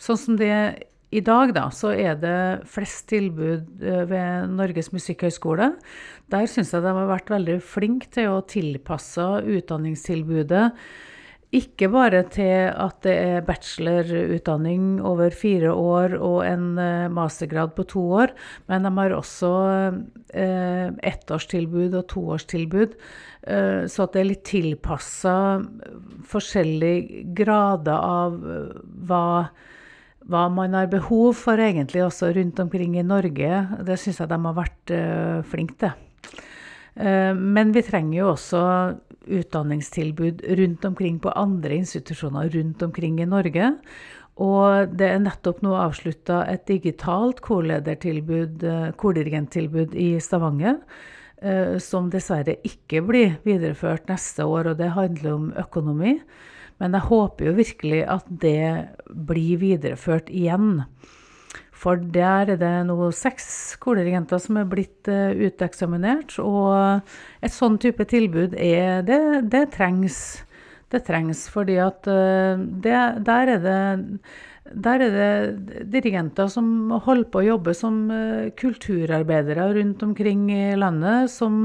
Sånn 0.00 0.24
som 0.24 0.40
det 0.40 0.88
i 1.10 1.20
dag 1.26 1.50
da, 1.56 1.66
så 1.74 1.90
er 1.90 2.18
det 2.22 2.62
flest 2.70 3.08
tilbud 3.10 3.82
eh, 3.82 4.02
ved 4.10 4.50
Norges 4.54 4.92
musikkhøgskole. 4.94 5.72
Der 6.30 6.50
syns 6.50 6.70
jeg 6.74 6.84
de 6.84 6.92
har 6.94 7.08
vært 7.10 7.32
veldig 7.32 7.60
flinke 7.66 8.10
til 8.14 8.30
å 8.30 8.44
tilpasse 8.46 9.24
utdanningstilbudet. 9.42 10.68
Ikke 11.50 11.88
bare 11.90 12.20
til 12.30 12.68
at 12.70 13.00
det 13.02 13.14
er 13.18 13.42
bachelorutdanning 13.42 15.00
over 15.02 15.34
fire 15.34 15.72
år 15.74 16.14
og 16.20 16.44
en 16.46 16.78
eh, 16.78 17.08
mastergrad 17.10 17.74
på 17.74 17.88
to 17.90 18.04
år, 18.20 18.30
men 18.70 18.86
de 18.86 18.92
har 19.00 19.16
også 19.16 19.50
eh, 20.30 20.94
ettårstilbud 21.10 21.98
og 21.98 22.06
toårstilbud. 22.14 22.94
Eh, 23.50 23.82
så 23.90 24.06
at 24.06 24.14
det 24.14 24.22
er 24.22 24.30
litt 24.30 24.46
tilpassa 24.46 25.34
forskjellige 26.30 27.26
grader 27.42 27.98
av 27.98 28.38
eh, 28.46 28.80
hva 29.10 29.26
hva 30.28 30.46
man 30.52 30.74
har 30.76 30.90
behov 30.92 31.34
for 31.38 31.60
egentlig 31.60 32.02
også 32.04 32.32
rundt 32.36 32.60
omkring 32.60 32.98
i 32.98 33.06
Norge. 33.06 33.50
Det 33.86 33.98
syns 33.98 34.20
jeg 34.20 34.30
de 34.30 34.38
har 34.44 34.56
vært 34.56 34.92
uh, 34.94 35.40
flinke 35.48 35.78
til. 35.80 35.94
Uh, 37.00 37.32
men 37.34 37.72
vi 37.72 37.84
trenger 37.86 38.18
jo 38.18 38.32
også 38.34 38.62
utdanningstilbud 39.30 40.44
rundt 40.58 40.84
omkring 40.88 41.20
på 41.22 41.32
andre 41.36 41.78
institusjoner 41.80 42.50
rundt 42.52 42.82
omkring 42.82 43.20
i 43.20 43.28
Norge. 43.28 43.72
Og 44.40 44.92
det 44.96 45.08
er 45.08 45.22
nettopp 45.22 45.60
nå 45.64 45.74
avslutta 45.76 46.44
et 46.48 46.64
digitalt 46.68 47.42
korledertilbud, 47.44 48.64
uh, 48.64 48.92
kordirigenttilbud 49.00 49.96
i 49.96 50.12
Stavanger. 50.20 50.82
Som 51.80 52.10
dessverre 52.12 52.58
ikke 52.68 53.00
blir 53.00 53.38
videreført 53.46 54.10
neste 54.10 54.44
år, 54.44 54.66
og 54.68 54.74
det 54.76 54.90
handler 54.92 55.30
om 55.32 55.46
økonomi. 55.56 56.18
Men 56.80 56.96
jeg 56.96 57.08
håper 57.10 57.50
jo 57.50 57.56
virkelig 57.58 58.04
at 58.08 58.28
det 58.42 58.88
blir 59.28 59.60
videreført 59.60 60.30
igjen. 60.32 60.84
For 61.80 61.96
der 61.96 62.52
er 62.52 62.60
det 62.60 62.74
nå 62.88 63.08
seks 63.16 63.46
skoleregenter 63.76 64.40
som 64.42 64.58
er 64.60 64.68
blitt 64.68 65.08
uh, 65.08 65.32
uteksaminert. 65.32 66.36
Og 66.42 67.00
et 67.44 67.54
sånn 67.54 67.78
type 67.80 68.04
tilbud 68.08 68.56
er 68.60 69.04
det, 69.06 69.20
det 69.52 69.70
trengs. 69.76 70.20
Det 70.90 71.04
trengs 71.06 71.46
fordi 71.52 71.78
at 71.80 72.08
uh, 72.10 72.60
det, 72.60 72.96
der 73.28 73.56
er 73.56 73.66
det 73.66 73.80
der 74.70 75.02
er 75.02 75.14
det 75.14 75.86
dirigenter 75.90 76.46
som 76.52 76.92
holder 77.02 77.26
på 77.32 77.40
å 77.40 77.46
jobbe 77.48 77.72
som 77.74 78.04
uh, 78.12 78.52
kulturarbeidere 78.60 79.70
rundt 79.74 80.04
omkring 80.06 80.44
i 80.52 80.76
landet, 80.78 81.32
som 81.32 81.64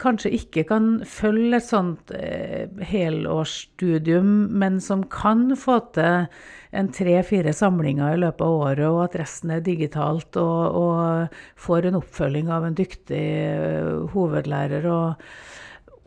kanskje 0.00 0.34
ikke 0.36 0.64
kan 0.68 0.88
følge 1.08 1.56
et 1.58 1.66
sånt 1.66 2.12
eh, 2.16 2.68
helårsstudium, 2.90 4.48
men 4.60 4.80
som 4.84 5.04
kan 5.12 5.54
få 5.56 5.78
til 5.96 6.28
en 6.76 6.90
tre-fire 6.92 7.54
samlinger 7.56 8.14
i 8.14 8.22
løpet 8.24 8.44
av 8.44 8.56
året, 8.68 8.86
og 8.88 9.02
at 9.06 9.16
resten 9.22 9.54
er 9.54 9.64
digitalt, 9.64 10.36
og, 10.36 10.76
og 10.76 11.38
får 11.60 11.88
en 11.88 12.00
oppfølging 12.02 12.50
av 12.52 12.66
en 12.68 12.76
dyktig 12.76 13.24
uh, 13.56 14.04
hovedlærer, 14.12 14.84
og, 14.92 15.30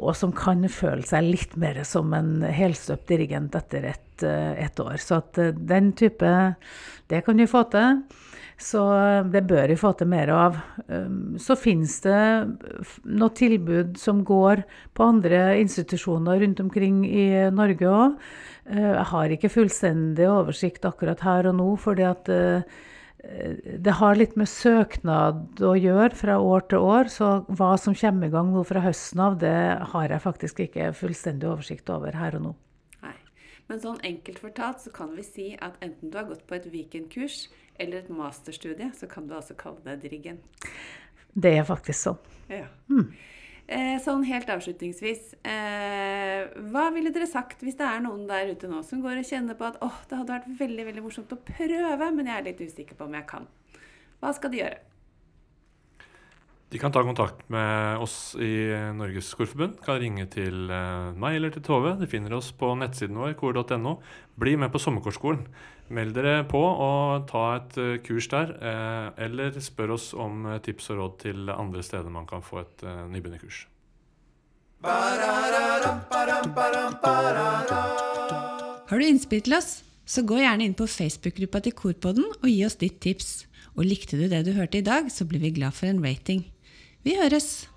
og, 0.01 0.15
som 0.17 0.33
kan 0.35 0.65
føle 0.71 1.05
seg 1.07 1.29
litt 1.29 1.55
mer 1.61 1.81
som 1.87 2.11
en 2.17 2.41
helstøpt 2.43 3.07
dirigent 3.11 3.55
etter 3.55 3.85
et, 3.93 4.25
uh, 4.25 4.51
et 4.57 4.83
år. 4.83 4.97
Så 5.01 5.21
at 5.21 5.37
uh, 5.39 5.53
den 5.53 5.93
type 5.93 6.33
Det 7.11 7.23
kan 7.25 7.37
vi 7.37 7.47
få 7.47 7.65
til. 7.71 8.01
Så 8.61 8.81
eh, 8.93 9.25
det 9.33 9.43
bør 9.49 9.71
vi 9.71 9.79
få 9.79 9.91
til 9.97 10.09
mer 10.11 10.29
av. 10.33 10.59
Um, 10.85 11.37
så 11.41 11.57
finnes 11.59 11.97
det 12.05 12.21
noe 13.09 13.33
tilbud 13.37 13.97
som 13.99 14.21
går 14.27 14.63
på 14.97 15.07
andre 15.07 15.41
institusjoner 15.61 16.41
rundt 16.43 16.61
omkring 16.63 17.01
i 17.07 17.27
Norge 17.53 17.89
òg. 17.89 18.21
Eh, 18.69 18.91
jeg 18.91 19.07
har 19.13 19.35
ikke 19.35 19.53
fullstendig 19.55 20.29
oversikt 20.29 20.85
akkurat 20.89 21.25
her 21.25 21.49
og 21.49 21.57
nå, 21.57 21.69
fordi 21.81 22.05
at 22.07 22.29
eh, 22.31 22.79
det 23.21 23.93
har 23.99 24.17
litt 24.17 24.33
med 24.39 24.49
søknad 24.49 25.61
å 25.61 25.75
gjøre 25.77 26.15
fra 26.17 26.39
år 26.41 26.65
til 26.71 26.81
år. 26.81 27.09
Så 27.13 27.29
hva 27.53 27.75
som 27.77 27.95
kommer 27.97 28.27
i 28.27 28.33
gang 28.33 28.49
nå 28.53 28.63
fra 28.65 28.81
høsten 28.81 29.21
av, 29.21 29.37
det 29.41 29.53
har 29.93 30.13
jeg 30.13 30.23
faktisk 30.23 30.63
ikke 30.65 30.89
fullstendig 30.97 31.49
oversikt 31.51 31.91
over 31.93 32.17
her 32.17 32.39
og 32.39 32.47
nå. 32.47 32.53
Nei. 33.05 33.17
Men 33.69 33.83
sånn 33.83 33.99
enkelt 34.07 34.41
fortalt 34.41 34.81
så 34.83 34.93
kan 34.95 35.13
vi 35.17 35.25
si 35.27 35.51
at 35.61 35.77
enten 35.85 36.09
du 36.09 36.17
har 36.17 36.29
gått 36.31 36.47
på 36.49 36.57
et 36.57 36.65
weekendkurs 36.73 37.45
eller 37.81 38.01
et 38.01 38.09
masterstudie, 38.13 38.89
så 38.97 39.09
kan 39.09 39.29
du 39.29 39.37
altså 39.37 39.55
kalle 39.57 39.81
deg 39.85 40.01
dirigent. 40.01 40.65
Det 41.31 41.53
er 41.61 41.67
faktisk 41.67 41.99
sånn. 42.01 42.17
Ja. 42.51 42.65
Mm. 42.91 43.13
Eh, 43.71 43.95
sånn 44.03 44.25
helt 44.27 44.49
avslutningsvis, 44.51 45.29
eh, 45.47 46.49
hva 46.73 46.89
ville 46.91 47.13
dere 47.15 47.27
sagt 47.29 47.61
hvis 47.63 47.77
det 47.79 47.85
er 47.87 48.01
noen 48.03 48.25
der 48.27 48.51
ute 48.51 48.67
nå 48.67 48.81
som 48.83 48.99
går 48.99 49.21
og 49.21 49.29
kjenner 49.29 49.55
på 49.55 49.63
at 49.69 49.77
åh, 49.85 50.01
det 50.09 50.17
hadde 50.19 50.33
vært 50.33 50.49
veldig 50.59 50.85
veldig 50.89 51.03
morsomt 51.05 51.31
å 51.31 51.39
prøve, 51.39 52.09
men 52.11 52.27
jeg 52.27 52.35
er 52.35 52.47
litt 52.49 52.59
usikker 52.59 52.99
på 52.99 53.07
om 53.07 53.15
jeg 53.15 53.29
kan. 53.29 53.47
Hva 54.19 54.33
skal 54.35 54.51
de 54.51 54.59
gjøre? 54.59 54.90
De 56.71 56.79
kan 56.79 56.91
ta 56.91 57.01
kontakt 57.03 57.49
med 57.51 57.99
oss 57.99 58.35
i 58.39 58.71
Norges 58.95 59.33
Korforbund. 59.35 59.81
Kan 59.83 59.97
ringe 59.99 60.23
til 60.31 60.69
eh, 60.71 61.09
meg 61.19 61.35
eller 61.35 61.51
til 61.51 61.65
Tove. 61.67 61.97
De 61.99 62.07
finner 62.07 62.31
oss 62.37 62.53
på 62.55 62.69
nettsiden 62.79 63.17
vår, 63.19 63.33
kor.no. 63.35 63.97
Bli 64.39 64.53
med 64.55 64.71
på 64.71 64.79
sommerkorskolen. 64.79 65.43
Meld 65.91 66.15
dere 66.15 66.45
på 66.47 66.61
og 66.63 67.25
ta 67.27 67.41
et 67.57 67.75
eh, 67.75 67.97
kurs 68.05 68.29
der. 68.31 68.53
Eh, 68.55 69.09
eller 69.27 69.59
spør 69.59 69.97
oss 69.97 70.13
om 70.15 70.47
tips 70.63 70.87
og 70.93 71.01
råd 71.01 71.17
til 71.25 71.51
andre 71.51 71.83
steder 71.83 72.07
man 72.07 72.29
kan 72.29 72.39
få 72.39 72.63
et 72.63 72.87
nybegynnerkurs. 73.11 73.65
Har 78.87 78.95
du 78.95 79.05
innspill 79.09 79.43
til 79.43 79.59
oss, 79.59 79.83
så 80.07 80.23
gå 80.23 80.39
gjerne 80.39 80.71
inn 80.71 80.79
på 80.79 80.87
Facebook-gruppa 80.87 81.65
til 81.67 81.75
Korpodden 81.75 82.31
og 82.31 82.47
gi 82.47 82.63
oss 82.63 82.79
ditt 82.79 83.03
tips. 83.03 83.41
Og 83.75 83.83
likte 83.91 84.15
du 84.15 84.25
det 84.31 84.45
du 84.47 84.55
hørte 84.55 84.79
i 84.79 84.87
dag, 84.87 85.11
så 85.11 85.27
blir 85.27 85.43
vi 85.43 85.51
glad 85.59 85.75
for 85.75 85.91
en 85.91 86.03
rating. 86.03 86.47
Vi 87.03 87.15
høres! 87.17 87.70